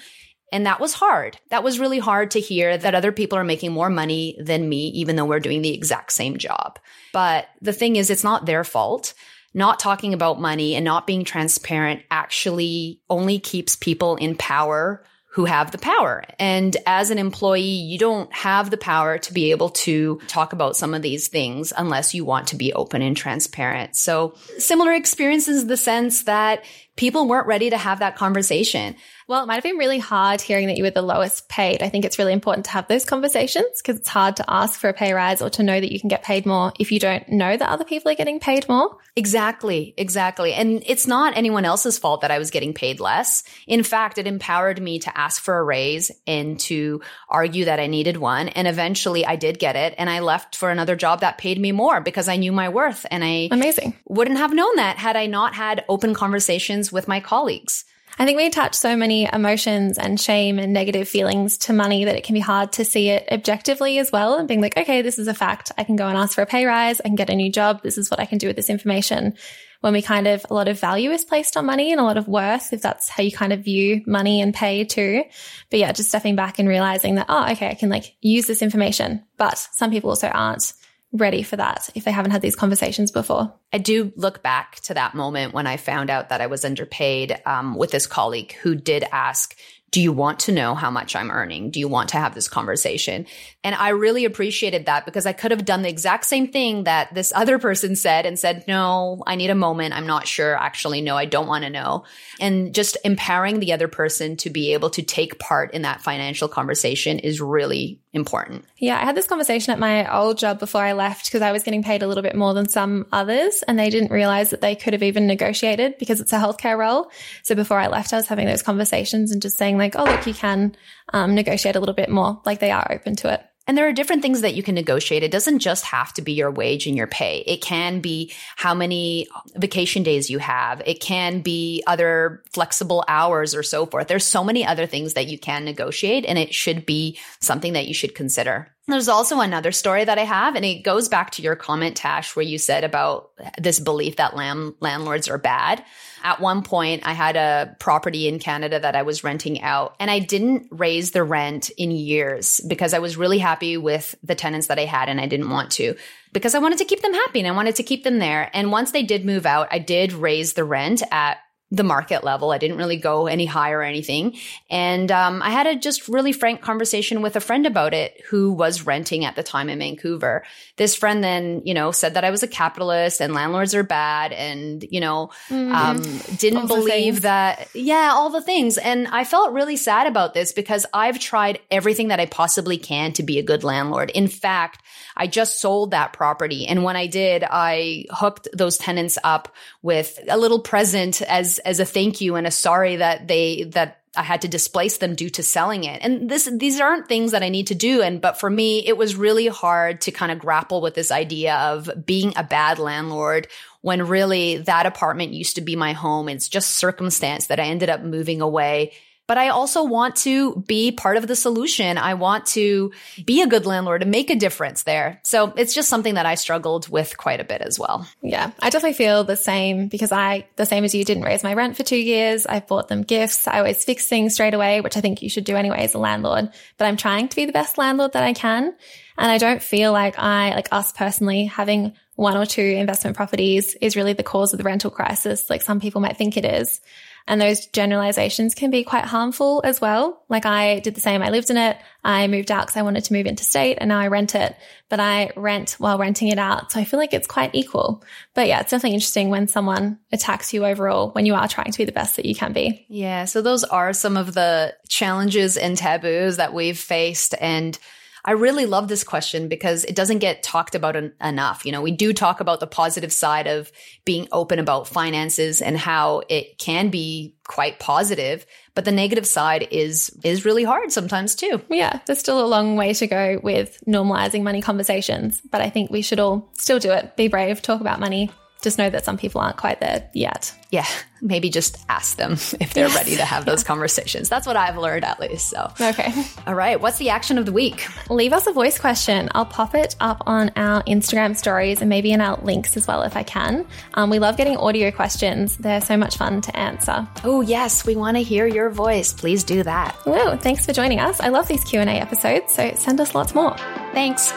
And 0.52 0.66
that 0.66 0.80
was 0.80 0.92
hard. 0.92 1.38
That 1.48 1.64
was 1.64 1.80
really 1.80 1.98
hard 1.98 2.30
to 2.32 2.40
hear 2.40 2.76
that 2.76 2.94
other 2.94 3.10
people 3.10 3.38
are 3.38 3.44
making 3.44 3.72
more 3.72 3.90
money 3.90 4.36
than 4.38 4.68
me, 4.68 4.88
even 4.88 5.16
though 5.16 5.24
we're 5.24 5.40
doing 5.40 5.62
the 5.62 5.74
exact 5.74 6.12
same 6.12 6.36
job. 6.36 6.78
But 7.12 7.48
the 7.60 7.72
thing 7.72 7.96
is, 7.96 8.10
it's 8.10 8.22
not 8.22 8.46
their 8.46 8.62
fault. 8.62 9.14
Not 9.54 9.80
talking 9.80 10.14
about 10.14 10.40
money 10.40 10.74
and 10.74 10.84
not 10.84 11.06
being 11.06 11.24
transparent 11.24 12.02
actually 12.10 13.00
only 13.10 13.38
keeps 13.38 13.76
people 13.76 14.16
in 14.16 14.36
power 14.36 15.04
who 15.32 15.46
have 15.46 15.70
the 15.70 15.78
power. 15.78 16.22
And 16.38 16.76
as 16.86 17.10
an 17.10 17.16
employee, 17.16 17.62
you 17.62 17.98
don't 17.98 18.30
have 18.34 18.68
the 18.68 18.76
power 18.76 19.16
to 19.16 19.32
be 19.32 19.50
able 19.50 19.70
to 19.70 20.20
talk 20.28 20.52
about 20.52 20.76
some 20.76 20.92
of 20.92 21.00
these 21.00 21.28
things 21.28 21.72
unless 21.74 22.12
you 22.12 22.22
want 22.26 22.48
to 22.48 22.56
be 22.56 22.74
open 22.74 23.00
and 23.00 23.16
transparent. 23.16 23.96
So 23.96 24.34
similar 24.58 24.92
experiences, 24.92 25.66
the 25.66 25.78
sense 25.78 26.24
that 26.24 26.64
people 26.96 27.26
weren't 27.26 27.46
ready 27.46 27.70
to 27.70 27.78
have 27.78 28.00
that 28.00 28.16
conversation. 28.16 28.94
Well, 29.28 29.42
it 29.42 29.46
might 29.46 29.54
have 29.54 29.62
been 29.62 29.76
really 29.76 29.98
hard 29.98 30.40
hearing 30.40 30.66
that 30.66 30.76
you 30.76 30.84
were 30.84 30.90
the 30.90 31.02
lowest 31.02 31.48
paid. 31.48 31.82
I 31.82 31.88
think 31.88 32.04
it's 32.04 32.18
really 32.18 32.32
important 32.32 32.66
to 32.66 32.72
have 32.72 32.88
those 32.88 33.04
conversations 33.04 33.80
because 33.80 33.98
it's 33.98 34.08
hard 34.08 34.36
to 34.36 34.44
ask 34.48 34.78
for 34.78 34.88
a 34.88 34.94
pay 34.94 35.12
rise 35.12 35.40
or 35.42 35.50
to 35.50 35.62
know 35.62 35.80
that 35.80 35.92
you 35.92 36.00
can 36.00 36.08
get 36.08 36.22
paid 36.22 36.46
more 36.46 36.72
if 36.78 36.92
you 36.92 36.98
don't 36.98 37.28
know 37.28 37.56
that 37.56 37.68
other 37.68 37.84
people 37.84 38.10
are 38.10 38.16
getting 38.16 38.40
paid 38.40 38.68
more. 38.68 38.96
Exactly. 39.16 39.94
Exactly. 39.96 40.54
And 40.54 40.82
it's 40.86 41.06
not 41.06 41.36
anyone 41.36 41.64
else's 41.64 41.98
fault 41.98 42.22
that 42.22 42.30
I 42.30 42.38
was 42.38 42.50
getting 42.50 42.74
paid 42.74 43.00
less. 43.00 43.44
In 43.66 43.82
fact, 43.82 44.18
it 44.18 44.26
empowered 44.26 44.80
me 44.80 44.98
to 45.00 45.18
ask 45.18 45.42
for 45.42 45.58
a 45.58 45.62
raise 45.62 46.10
and 46.26 46.58
to 46.60 47.00
argue 47.28 47.66
that 47.66 47.80
I 47.80 47.86
needed 47.86 48.16
one. 48.16 48.48
And 48.48 48.66
eventually 48.66 49.24
I 49.24 49.36
did 49.36 49.58
get 49.58 49.76
it 49.76 49.94
and 49.98 50.08
I 50.08 50.20
left 50.20 50.56
for 50.56 50.70
another 50.70 50.96
job 50.96 51.20
that 51.20 51.38
paid 51.38 51.60
me 51.60 51.72
more 51.72 52.00
because 52.00 52.28
I 52.28 52.36
knew 52.36 52.52
my 52.52 52.68
worth 52.68 53.06
and 53.10 53.22
I 53.22 53.48
Amazing. 53.50 53.94
wouldn't 54.06 54.38
have 54.38 54.52
known 54.52 54.76
that 54.76 54.98
had 54.98 55.16
I 55.16 55.26
not 55.26 55.54
had 55.54 55.84
open 55.88 56.14
conversations 56.14 56.90
with 56.90 57.08
my 57.08 57.20
colleagues. 57.20 57.84
I 58.18 58.26
think 58.26 58.36
we 58.36 58.46
attach 58.46 58.74
so 58.74 58.94
many 58.94 59.28
emotions 59.32 59.98
and 59.98 60.20
shame 60.20 60.58
and 60.58 60.72
negative 60.72 61.08
feelings 61.08 61.58
to 61.58 61.72
money 61.72 62.04
that 62.04 62.14
it 62.14 62.24
can 62.24 62.34
be 62.34 62.40
hard 62.40 62.72
to 62.72 62.84
see 62.84 63.08
it 63.08 63.26
objectively 63.32 63.98
as 63.98 64.12
well 64.12 64.36
and 64.36 64.46
being 64.46 64.60
like, 64.60 64.76
okay, 64.76 65.02
this 65.02 65.18
is 65.18 65.28
a 65.28 65.34
fact. 65.34 65.72
I 65.78 65.84
can 65.84 65.96
go 65.96 66.06
and 66.06 66.16
ask 66.16 66.34
for 66.34 66.42
a 66.42 66.46
pay 66.46 66.66
rise. 66.66 67.00
I 67.00 67.04
can 67.04 67.14
get 67.14 67.30
a 67.30 67.34
new 67.34 67.50
job. 67.50 67.82
This 67.82 67.96
is 67.98 68.10
what 68.10 68.20
I 68.20 68.26
can 68.26 68.38
do 68.38 68.46
with 68.46 68.56
this 68.56 68.70
information. 68.70 69.34
when 69.82 69.92
we 69.92 70.00
kind 70.00 70.28
of, 70.28 70.46
a 70.48 70.54
lot 70.54 70.68
of 70.68 70.80
value 70.80 71.10
is 71.10 71.24
placed 71.24 71.56
on 71.56 71.66
money 71.66 71.90
and 71.90 72.00
a 72.00 72.04
lot 72.04 72.16
of 72.16 72.28
worth, 72.28 72.72
if 72.72 72.80
that's 72.80 73.08
how 73.08 73.22
you 73.22 73.32
kind 73.32 73.52
of 73.52 73.64
view 73.64 74.00
money 74.06 74.40
and 74.40 74.54
pay 74.54 74.84
too. 74.84 75.24
But 75.70 75.80
yeah, 75.80 75.92
just 75.92 76.08
stepping 76.08 76.36
back 76.36 76.60
and 76.60 76.68
realizing 76.68 77.16
that, 77.16 77.26
oh, 77.28 77.50
okay, 77.50 77.68
I 77.68 77.74
can 77.74 77.90
like 77.90 78.14
use 78.20 78.46
this 78.46 78.62
information. 78.62 79.24
But 79.36 79.58
some 79.58 79.90
people 79.90 80.10
also 80.10 80.28
aren't 80.28 80.72
ready 81.12 81.42
for 81.42 81.56
that 81.56 81.90
if 81.94 82.04
they 82.04 82.10
haven't 82.10 82.30
had 82.30 82.42
these 82.42 82.56
conversations 82.56 83.10
before. 83.10 83.52
I 83.72 83.78
do 83.78 84.12
look 84.16 84.42
back 84.42 84.76
to 84.80 84.94
that 84.94 85.14
moment 85.14 85.52
when 85.52 85.66
I 85.66 85.76
found 85.76 86.10
out 86.10 86.30
that 86.30 86.40
I 86.40 86.46
was 86.46 86.64
underpaid 86.64 87.40
um, 87.44 87.76
with 87.76 87.90
this 87.90 88.06
colleague 88.06 88.54
who 88.62 88.74
did 88.74 89.04
ask, 89.12 89.56
do 89.92 90.00
you 90.00 90.10
want 90.10 90.40
to 90.40 90.52
know 90.52 90.74
how 90.74 90.90
much 90.90 91.14
I'm 91.14 91.30
earning? 91.30 91.70
Do 91.70 91.78
you 91.78 91.86
want 91.86 92.08
to 92.10 92.16
have 92.16 92.34
this 92.34 92.48
conversation? 92.48 93.26
And 93.62 93.74
I 93.74 93.90
really 93.90 94.24
appreciated 94.24 94.86
that 94.86 95.04
because 95.04 95.26
I 95.26 95.34
could 95.34 95.50
have 95.50 95.66
done 95.66 95.82
the 95.82 95.90
exact 95.90 96.24
same 96.24 96.50
thing 96.50 96.84
that 96.84 97.14
this 97.14 97.30
other 97.36 97.58
person 97.58 97.94
said 97.94 98.24
and 98.24 98.38
said, 98.38 98.64
no, 98.66 99.22
I 99.26 99.34
need 99.36 99.50
a 99.50 99.54
moment. 99.54 99.94
I'm 99.94 100.06
not 100.06 100.26
sure. 100.26 100.56
Actually, 100.56 101.02
no, 101.02 101.14
I 101.14 101.26
don't 101.26 101.46
want 101.46 101.64
to 101.64 101.70
know. 101.70 102.04
And 102.40 102.74
just 102.74 102.96
empowering 103.04 103.60
the 103.60 103.74
other 103.74 103.86
person 103.86 104.38
to 104.38 104.48
be 104.48 104.72
able 104.72 104.88
to 104.90 105.02
take 105.02 105.38
part 105.38 105.74
in 105.74 105.82
that 105.82 106.00
financial 106.00 106.48
conversation 106.48 107.18
is 107.18 107.42
really 107.42 108.00
important. 108.12 108.64
Yeah, 108.78 108.96
I 108.96 109.04
had 109.04 109.16
this 109.16 109.26
conversation 109.26 109.72
at 109.72 109.78
my 109.78 110.12
old 110.14 110.38
job 110.38 110.58
before 110.58 110.82
I 110.82 110.92
left 110.92 111.26
because 111.26 111.40
I 111.40 111.52
was 111.52 111.62
getting 111.62 111.82
paid 111.82 112.02
a 112.02 112.06
little 112.06 112.22
bit 112.22 112.36
more 112.36 112.52
than 112.52 112.68
some 112.68 113.06
others 113.10 113.62
and 113.66 113.78
they 113.78 113.88
didn't 113.88 114.10
realize 114.10 114.50
that 114.50 114.60
they 114.60 114.74
could 114.74 114.92
have 114.92 115.02
even 115.02 115.26
negotiated 115.26 115.96
because 115.98 116.20
it's 116.20 116.32
a 116.32 116.38
healthcare 116.38 116.76
role. 116.76 117.10
So 117.42 117.54
before 117.54 117.78
I 117.78 117.86
left, 117.86 118.12
I 118.12 118.16
was 118.16 118.26
having 118.26 118.46
those 118.46 118.62
conversations 118.62 119.32
and 119.32 119.40
just 119.40 119.56
saying 119.56 119.78
like, 119.78 119.96
oh, 119.96 120.04
look, 120.04 120.26
you 120.26 120.34
can 120.34 120.76
um, 121.12 121.34
negotiate 121.34 121.76
a 121.76 121.80
little 121.80 121.94
bit 121.94 122.10
more. 122.10 122.40
Like 122.44 122.60
they 122.60 122.70
are 122.70 122.86
open 122.90 123.16
to 123.16 123.32
it. 123.32 123.42
And 123.72 123.78
there 123.78 123.88
are 123.88 123.92
different 123.94 124.20
things 124.20 124.42
that 124.42 124.54
you 124.54 124.62
can 124.62 124.74
negotiate. 124.74 125.22
It 125.22 125.30
doesn't 125.30 125.60
just 125.60 125.86
have 125.86 126.12
to 126.12 126.20
be 126.20 126.34
your 126.34 126.50
wage 126.50 126.86
and 126.86 126.94
your 126.94 127.06
pay. 127.06 127.42
It 127.46 127.62
can 127.62 128.00
be 128.00 128.30
how 128.54 128.74
many 128.74 129.28
vacation 129.56 130.02
days 130.02 130.28
you 130.28 130.40
have. 130.40 130.82
It 130.84 131.00
can 131.00 131.40
be 131.40 131.82
other 131.86 132.42
flexible 132.52 133.02
hours 133.08 133.54
or 133.54 133.62
so 133.62 133.86
forth. 133.86 134.08
There's 134.08 134.26
so 134.26 134.44
many 134.44 134.66
other 134.66 134.84
things 134.84 135.14
that 135.14 135.28
you 135.28 135.38
can 135.38 135.64
negotiate 135.64 136.26
and 136.26 136.38
it 136.38 136.52
should 136.52 136.84
be 136.84 137.18
something 137.40 137.72
that 137.72 137.88
you 137.88 137.94
should 137.94 138.14
consider. 138.14 138.68
There's 138.92 139.08
also 139.08 139.40
another 139.40 139.72
story 139.72 140.04
that 140.04 140.18
I 140.18 140.24
have, 140.24 140.54
and 140.54 140.66
it 140.66 140.82
goes 140.82 141.08
back 141.08 141.30
to 141.30 141.42
your 141.42 141.56
comment, 141.56 141.96
Tash, 141.96 142.36
where 142.36 142.44
you 142.44 142.58
said 142.58 142.84
about 142.84 143.30
this 143.58 143.80
belief 143.80 144.16
that 144.16 144.36
land- 144.36 144.74
landlords 144.80 145.28
are 145.28 145.38
bad. 145.38 145.82
At 146.22 146.40
one 146.40 146.62
point, 146.62 147.06
I 147.06 147.14
had 147.14 147.36
a 147.36 147.74
property 147.80 148.28
in 148.28 148.38
Canada 148.38 148.78
that 148.78 148.94
I 148.94 149.00
was 149.00 149.24
renting 149.24 149.62
out, 149.62 149.96
and 149.98 150.10
I 150.10 150.18
didn't 150.18 150.68
raise 150.70 151.12
the 151.12 151.24
rent 151.24 151.70
in 151.70 151.90
years 151.90 152.60
because 152.68 152.92
I 152.92 152.98
was 152.98 153.16
really 153.16 153.38
happy 153.38 153.78
with 153.78 154.14
the 154.22 154.34
tenants 154.34 154.66
that 154.66 154.78
I 154.78 154.84
had, 154.84 155.08
and 155.08 155.20
I 155.20 155.26
didn't 155.26 155.48
want 155.48 155.72
to 155.72 155.96
because 156.32 156.54
I 156.54 156.58
wanted 156.58 156.78
to 156.78 156.84
keep 156.84 157.00
them 157.00 157.14
happy 157.14 157.40
and 157.40 157.48
I 157.48 157.52
wanted 157.52 157.76
to 157.76 157.82
keep 157.82 158.04
them 158.04 158.18
there. 158.18 158.50
And 158.52 158.70
once 158.70 158.90
they 158.90 159.02
did 159.02 159.24
move 159.24 159.46
out, 159.46 159.68
I 159.70 159.78
did 159.78 160.12
raise 160.12 160.52
the 160.52 160.64
rent 160.64 161.02
at 161.10 161.38
the 161.72 161.82
market 161.82 162.22
level. 162.22 162.50
I 162.50 162.58
didn't 162.58 162.76
really 162.76 162.98
go 162.98 163.26
any 163.26 163.46
higher 163.46 163.78
or 163.78 163.82
anything. 163.82 164.36
And 164.68 165.10
um, 165.10 165.40
I 165.40 165.48
had 165.48 165.66
a 165.66 165.74
just 165.74 166.06
really 166.06 166.32
frank 166.32 166.60
conversation 166.60 167.22
with 167.22 167.34
a 167.34 167.40
friend 167.40 167.66
about 167.66 167.94
it 167.94 168.20
who 168.28 168.52
was 168.52 168.84
renting 168.84 169.24
at 169.24 169.36
the 169.36 169.42
time 169.42 169.70
in 169.70 169.78
Vancouver. 169.78 170.44
This 170.76 170.94
friend 170.94 171.24
then, 171.24 171.62
you 171.64 171.72
know, 171.72 171.90
said 171.90 172.12
that 172.14 172.24
I 172.24 172.30
was 172.30 172.42
a 172.42 172.48
capitalist 172.48 173.22
and 173.22 173.32
landlords 173.32 173.74
are 173.74 173.82
bad 173.82 174.32
and, 174.34 174.84
you 174.90 175.00
know, 175.00 175.30
mm-hmm. 175.48 175.72
um, 175.74 176.36
didn't 176.36 176.58
all 176.58 176.66
believe 176.66 177.22
that, 177.22 177.68
yeah, 177.74 178.10
all 178.12 178.28
the 178.28 178.42
things. 178.42 178.76
And 178.76 179.08
I 179.08 179.24
felt 179.24 179.52
really 179.52 179.78
sad 179.78 180.06
about 180.06 180.34
this 180.34 180.52
because 180.52 180.84
I've 180.92 181.18
tried 181.18 181.58
everything 181.70 182.08
that 182.08 182.20
I 182.20 182.26
possibly 182.26 182.76
can 182.76 183.14
to 183.14 183.22
be 183.22 183.38
a 183.38 183.42
good 183.42 183.64
landlord. 183.64 184.10
In 184.10 184.28
fact, 184.28 184.82
I 185.16 185.26
just 185.26 185.60
sold 185.60 185.92
that 185.92 186.12
property. 186.12 186.66
And 186.66 186.84
when 186.84 186.96
I 186.96 187.06
did, 187.06 187.44
I 187.48 188.04
hooked 188.10 188.48
those 188.52 188.76
tenants 188.76 189.16
up 189.24 189.54
with 189.80 190.18
a 190.28 190.36
little 190.36 190.60
present 190.60 191.22
as 191.22 191.60
as 191.64 191.80
a 191.80 191.84
thank 191.84 192.20
you 192.20 192.36
and 192.36 192.46
a 192.46 192.50
sorry 192.50 192.96
that 192.96 193.28
they 193.28 193.64
that 193.70 193.98
I 194.14 194.22
had 194.22 194.42
to 194.42 194.48
displace 194.48 194.98
them 194.98 195.14
due 195.14 195.30
to 195.30 195.42
selling 195.42 195.84
it. 195.84 196.00
And 196.02 196.28
this 196.28 196.48
these 196.52 196.80
aren't 196.80 197.08
things 197.08 197.32
that 197.32 197.42
I 197.42 197.48
need 197.48 197.68
to 197.68 197.74
do 197.74 198.02
and 198.02 198.20
but 198.20 198.38
for 198.38 198.50
me 198.50 198.86
it 198.86 198.96
was 198.96 199.16
really 199.16 199.46
hard 199.46 200.02
to 200.02 200.10
kind 200.10 200.30
of 200.30 200.38
grapple 200.38 200.80
with 200.80 200.94
this 200.94 201.10
idea 201.10 201.56
of 201.56 201.90
being 202.04 202.32
a 202.36 202.44
bad 202.44 202.78
landlord 202.78 203.48
when 203.80 204.06
really 204.06 204.58
that 204.58 204.86
apartment 204.86 205.32
used 205.32 205.56
to 205.56 205.62
be 205.62 205.76
my 205.76 205.92
home. 205.92 206.28
It's 206.28 206.48
just 206.48 206.76
circumstance 206.76 207.46
that 207.46 207.58
I 207.58 207.64
ended 207.64 207.88
up 207.88 208.02
moving 208.02 208.40
away 208.40 208.92
but 209.26 209.38
I 209.38 209.48
also 209.48 209.84
want 209.84 210.16
to 210.16 210.56
be 210.66 210.92
part 210.92 211.16
of 211.16 211.26
the 211.26 211.36
solution. 211.36 211.96
I 211.96 212.14
want 212.14 212.46
to 212.46 212.92
be 213.24 213.42
a 213.42 213.46
good 213.46 213.66
landlord 213.66 214.02
and 214.02 214.10
make 214.10 214.30
a 214.30 214.36
difference 214.36 214.82
there. 214.82 215.20
So 215.22 215.52
it's 215.56 215.74
just 215.74 215.88
something 215.88 216.14
that 216.14 216.26
I 216.26 216.34
struggled 216.34 216.88
with 216.88 217.16
quite 217.16 217.40
a 217.40 217.44
bit 217.44 217.62
as 217.62 217.78
well. 217.78 218.06
Yeah, 218.22 218.50
I 218.58 218.70
definitely 218.70 218.94
feel 218.94 219.24
the 219.24 219.36
same 219.36 219.88
because 219.88 220.12
I, 220.12 220.46
the 220.56 220.66
same 220.66 220.84
as 220.84 220.94
you, 220.94 221.04
didn't 221.04 221.24
raise 221.24 221.44
my 221.44 221.54
rent 221.54 221.76
for 221.76 221.82
two 221.82 221.96
years. 221.96 222.46
I 222.46 222.60
bought 222.60 222.88
them 222.88 223.02
gifts. 223.02 223.46
I 223.46 223.58
always 223.58 223.84
fix 223.84 224.06
things 224.06 224.34
straight 224.34 224.54
away, 224.54 224.80
which 224.80 224.96
I 224.96 225.00
think 225.00 225.22
you 225.22 225.28
should 225.28 225.44
do 225.44 225.56
anyway 225.56 225.84
as 225.84 225.94
a 225.94 225.98
landlord. 225.98 226.50
But 226.78 226.84
I'm 226.86 226.96
trying 226.96 227.28
to 227.28 227.36
be 227.36 227.44
the 227.44 227.52
best 227.52 227.78
landlord 227.78 228.12
that 228.12 228.24
I 228.24 228.32
can. 228.32 228.74
And 229.18 229.30
I 229.30 229.38
don't 229.38 229.62
feel 229.62 229.92
like 229.92 230.18
I, 230.18 230.54
like 230.54 230.68
us 230.72 230.92
personally, 230.92 231.44
having 231.46 231.94
one 232.14 232.36
or 232.36 232.46
two 232.46 232.62
investment 232.62 233.16
properties 233.16 233.74
is 233.80 233.96
really 233.96 234.12
the 234.12 234.22
cause 234.22 234.52
of 234.52 234.58
the 234.58 234.64
rental 234.64 234.90
crisis, 234.90 235.48
like 235.48 235.62
some 235.62 235.80
people 235.80 236.00
might 236.00 236.16
think 236.16 236.36
it 236.36 236.44
is. 236.44 236.80
And 237.26 237.40
those 237.40 237.66
generalizations 237.66 238.54
can 238.54 238.70
be 238.70 238.84
quite 238.84 239.04
harmful 239.04 239.60
as 239.64 239.80
well. 239.80 240.24
Like 240.28 240.46
I 240.46 240.80
did 240.80 240.94
the 240.94 241.00
same. 241.00 241.22
I 241.22 241.30
lived 241.30 241.50
in 241.50 241.56
it. 241.56 241.76
I 242.04 242.26
moved 242.26 242.50
out 242.50 242.66
because 242.66 242.76
I 242.76 242.82
wanted 242.82 243.04
to 243.04 243.12
move 243.12 243.26
into 243.26 243.44
state 243.44 243.78
and 243.80 243.88
now 243.88 244.00
I 244.00 244.08
rent 244.08 244.34
it, 244.34 244.56
but 244.88 244.98
I 244.98 245.30
rent 245.36 245.76
while 245.78 245.98
renting 245.98 246.28
it 246.28 246.38
out. 246.38 246.72
So 246.72 246.80
I 246.80 246.84
feel 246.84 246.98
like 246.98 247.14
it's 247.14 247.28
quite 247.28 247.54
equal. 247.54 248.02
But 248.34 248.48
yeah, 248.48 248.60
it's 248.60 248.70
definitely 248.70 248.94
interesting 248.94 249.30
when 249.30 249.46
someone 249.46 249.98
attacks 250.10 250.52
you 250.52 250.64
overall 250.64 251.10
when 251.10 251.26
you 251.26 251.34
are 251.34 251.48
trying 251.48 251.70
to 251.70 251.78
be 251.78 251.84
the 251.84 251.92
best 251.92 252.16
that 252.16 252.26
you 252.26 252.34
can 252.34 252.52
be. 252.52 252.84
Yeah. 252.88 253.26
So 253.26 253.40
those 253.40 253.62
are 253.64 253.92
some 253.92 254.16
of 254.16 254.34
the 254.34 254.74
challenges 254.88 255.56
and 255.56 255.76
taboos 255.76 256.38
that 256.38 256.52
we've 256.52 256.78
faced. 256.78 257.34
And 257.40 257.78
I 258.24 258.32
really 258.32 258.66
love 258.66 258.88
this 258.88 259.02
question 259.02 259.48
because 259.48 259.84
it 259.84 259.96
doesn't 259.96 260.18
get 260.18 260.42
talked 260.42 260.74
about 260.74 260.94
en- 260.94 261.12
enough. 261.20 261.66
You 261.66 261.72
know, 261.72 261.82
we 261.82 261.90
do 261.90 262.12
talk 262.12 262.40
about 262.40 262.60
the 262.60 262.66
positive 262.68 263.12
side 263.12 263.48
of 263.48 263.72
being 264.04 264.28
open 264.30 264.58
about 264.58 264.86
finances 264.86 265.60
and 265.60 265.76
how 265.76 266.22
it 266.28 266.58
can 266.58 266.88
be 266.88 267.34
quite 267.48 267.80
positive, 267.80 268.46
but 268.74 268.84
the 268.84 268.92
negative 268.92 269.26
side 269.26 269.66
is 269.70 270.16
is 270.22 270.44
really 270.44 270.62
hard 270.62 270.92
sometimes 270.92 271.34
too. 271.34 271.60
Yeah, 271.68 271.98
there's 272.06 272.20
still 272.20 272.44
a 272.44 272.46
long 272.46 272.76
way 272.76 272.94
to 272.94 273.06
go 273.06 273.40
with 273.42 273.82
normalizing 273.88 274.42
money 274.42 274.62
conversations, 274.62 275.40
but 275.50 275.60
I 275.60 275.68
think 275.68 275.90
we 275.90 276.02
should 276.02 276.20
all 276.20 276.50
still 276.56 276.78
do 276.78 276.92
it. 276.92 277.16
Be 277.16 277.26
brave, 277.26 277.60
talk 277.60 277.80
about 277.80 277.98
money, 277.98 278.30
just 278.62 278.78
know 278.78 278.88
that 278.88 279.04
some 279.04 279.18
people 279.18 279.40
aren't 279.40 279.56
quite 279.56 279.80
there 279.80 280.08
yet. 280.12 280.54
Yeah, 280.70 280.86
maybe 281.20 281.50
just 281.50 281.76
ask 281.88 282.16
them 282.16 282.32
if 282.60 282.72
they're 282.72 282.88
yes. 282.88 282.96
ready 282.96 283.16
to 283.16 283.24
have 283.24 283.44
those 283.44 283.62
conversations. 283.62 284.28
That's 284.28 284.46
what 284.46 284.56
I've 284.56 284.78
learned 284.78 285.04
at 285.04 285.20
least. 285.20 285.50
So, 285.50 285.70
okay. 285.80 286.12
All 286.46 286.54
right. 286.54 286.80
What's 286.80 286.98
the 286.98 287.10
action 287.10 287.36
of 287.36 287.44
the 287.44 287.52
week? 287.52 287.86
Leave 288.08 288.32
us 288.32 288.46
a 288.46 288.52
voice 288.52 288.78
question. 288.78 289.28
I'll 289.34 289.44
pop 289.44 289.74
it 289.74 289.96
up 290.00 290.22
on 290.26 290.50
our 290.56 290.82
Instagram 290.84 291.36
stories 291.36 291.80
and 291.80 291.90
maybe 291.90 292.10
in 292.12 292.20
our 292.20 292.38
links 292.42 292.76
as 292.76 292.86
well 292.86 293.02
if 293.02 293.16
I 293.16 293.22
can. 293.22 293.66
Um, 293.94 294.08
we 294.08 294.18
love 294.18 294.36
getting 294.36 294.56
audio 294.56 294.90
questions. 294.90 295.58
They're 295.58 295.80
so 295.82 295.96
much 295.96 296.16
fun 296.16 296.40
to 296.42 296.56
answer. 296.56 297.06
Oh, 297.22 297.42
yes. 297.42 297.84
We 297.84 297.96
want 297.96 298.16
to 298.16 298.22
hear 298.22 298.46
your 298.46 298.70
voice. 298.70 299.12
Please 299.12 299.44
do 299.44 299.62
that. 299.62 299.96
Woo. 300.06 300.36
Thanks 300.36 300.64
for 300.64 300.72
joining 300.72 301.00
us. 301.00 301.20
I 301.20 301.28
love 301.28 301.48
these 301.48 301.64
Q&A 301.64 301.84
episodes, 301.84 302.52
so 302.54 302.72
send 302.74 303.00
us 303.00 303.14
lots 303.14 303.34
more. 303.34 303.56
Thanks. 303.92 304.32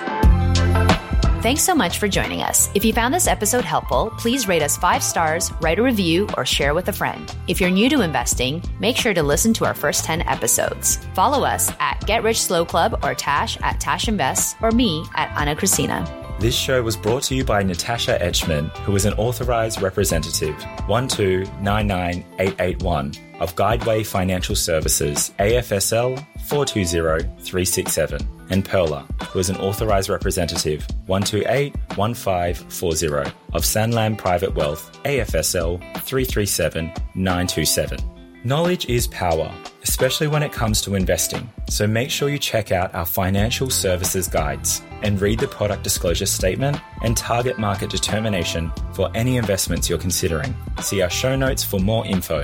Thanks 1.45 1.62
so 1.62 1.75
much 1.75 1.99
for 1.99 2.08
joining 2.08 2.41
us. 2.41 2.71
If 2.73 2.84
you 2.84 2.91
found 2.91 3.13
this 3.13 3.27
episode 3.27 3.63
helpful, 3.63 4.12
please 4.17 4.47
rate 4.47 4.63
us 4.63 4.77
five 4.77 5.03
stars, 5.03 5.51
write 5.62 5.77
a 5.77 5.84
review, 5.84 6.27
or 6.36 6.43
share 6.43 6.73
with 6.73 6.88
a 6.89 6.91
friend. 6.91 7.31
If 7.47 7.62
you're 7.62 7.69
new 7.69 7.88
to 7.89 8.01
investing, 8.01 8.63
make 8.79 8.97
sure 8.97 9.13
to 9.13 9.21
listen 9.21 9.53
to 9.53 9.65
our 9.65 9.75
first 9.75 10.05
10 10.05 10.23
episodes. 10.23 10.97
Follow 11.13 11.45
us 11.45 11.71
at 11.79 12.03
Get 12.08 12.23
Rich 12.23 12.41
Slow 12.41 12.65
Club 12.65 12.99
or 13.03 13.13
Tash 13.13 13.62
at 13.62 13.79
Tash 13.79 14.08
Invest 14.08 14.58
or 14.63 14.71
me 14.71 15.05
at 15.13 15.29
Ana 15.39 15.55
Kresina. 15.55 16.25
This 16.39 16.56
show 16.56 16.82
was 16.84 16.98
brought 16.98 17.24
to 17.24 17.36
you 17.36 17.43
by 17.45 17.63
Natasha 17.63 18.19
Etschmann, 18.19 18.69
who 18.80 18.93
is 18.95 19.06
an 19.06 19.13
authorized 19.13 19.82
representative. 19.82 20.56
1299881 20.88 23.17
of 23.39 23.56
Guideway 23.56 24.06
Financial 24.06 24.56
Services, 24.56 25.32
AFSL 25.39 26.24
420367 26.48 28.28
and 28.50 28.65
Pearler, 28.65 29.06
who 29.30 29.39
is 29.39 29.50
an 29.50 29.56
authorized 29.58 30.10
representative 30.10 30.88
1281540 31.08 33.34
of 33.54 33.63
Sanlam 33.63 34.17
Private 34.17 34.56
Wealth, 34.56 35.00
AFSL 35.04 35.80
337927. 36.04 38.00
Knowledge 38.43 38.88
is 38.88 39.08
power, 39.08 39.54
especially 39.88 40.26
when 40.26 40.41
it 40.41 40.52
comes 40.52 40.82
to 40.82 40.95
investing. 40.95 41.48
So 41.69 41.86
make 41.86 42.10
sure 42.10 42.28
you 42.28 42.39
check 42.39 42.71
out 42.71 42.93
our 42.95 43.06
financial 43.06 43.69
services 43.69 44.28
guides 44.28 44.82
and 45.04 45.21
read 45.21 45.39
the 45.39 45.48
product 45.48 45.84
disclosure 45.84 46.26
statement 46.26 46.78
and 47.04 47.15
target 47.15 47.60
market 47.60 47.91
determination 47.91 48.71
for 48.93 49.12
any 49.13 49.38
investments 49.38 49.88
you're 49.88 50.00
considering. 50.00 50.56
See 50.82 51.04
our 51.04 51.10
show 51.12 51.36
notes 51.36 51.63
for 51.63 51.80
more 51.80 52.04
info. 52.04 52.43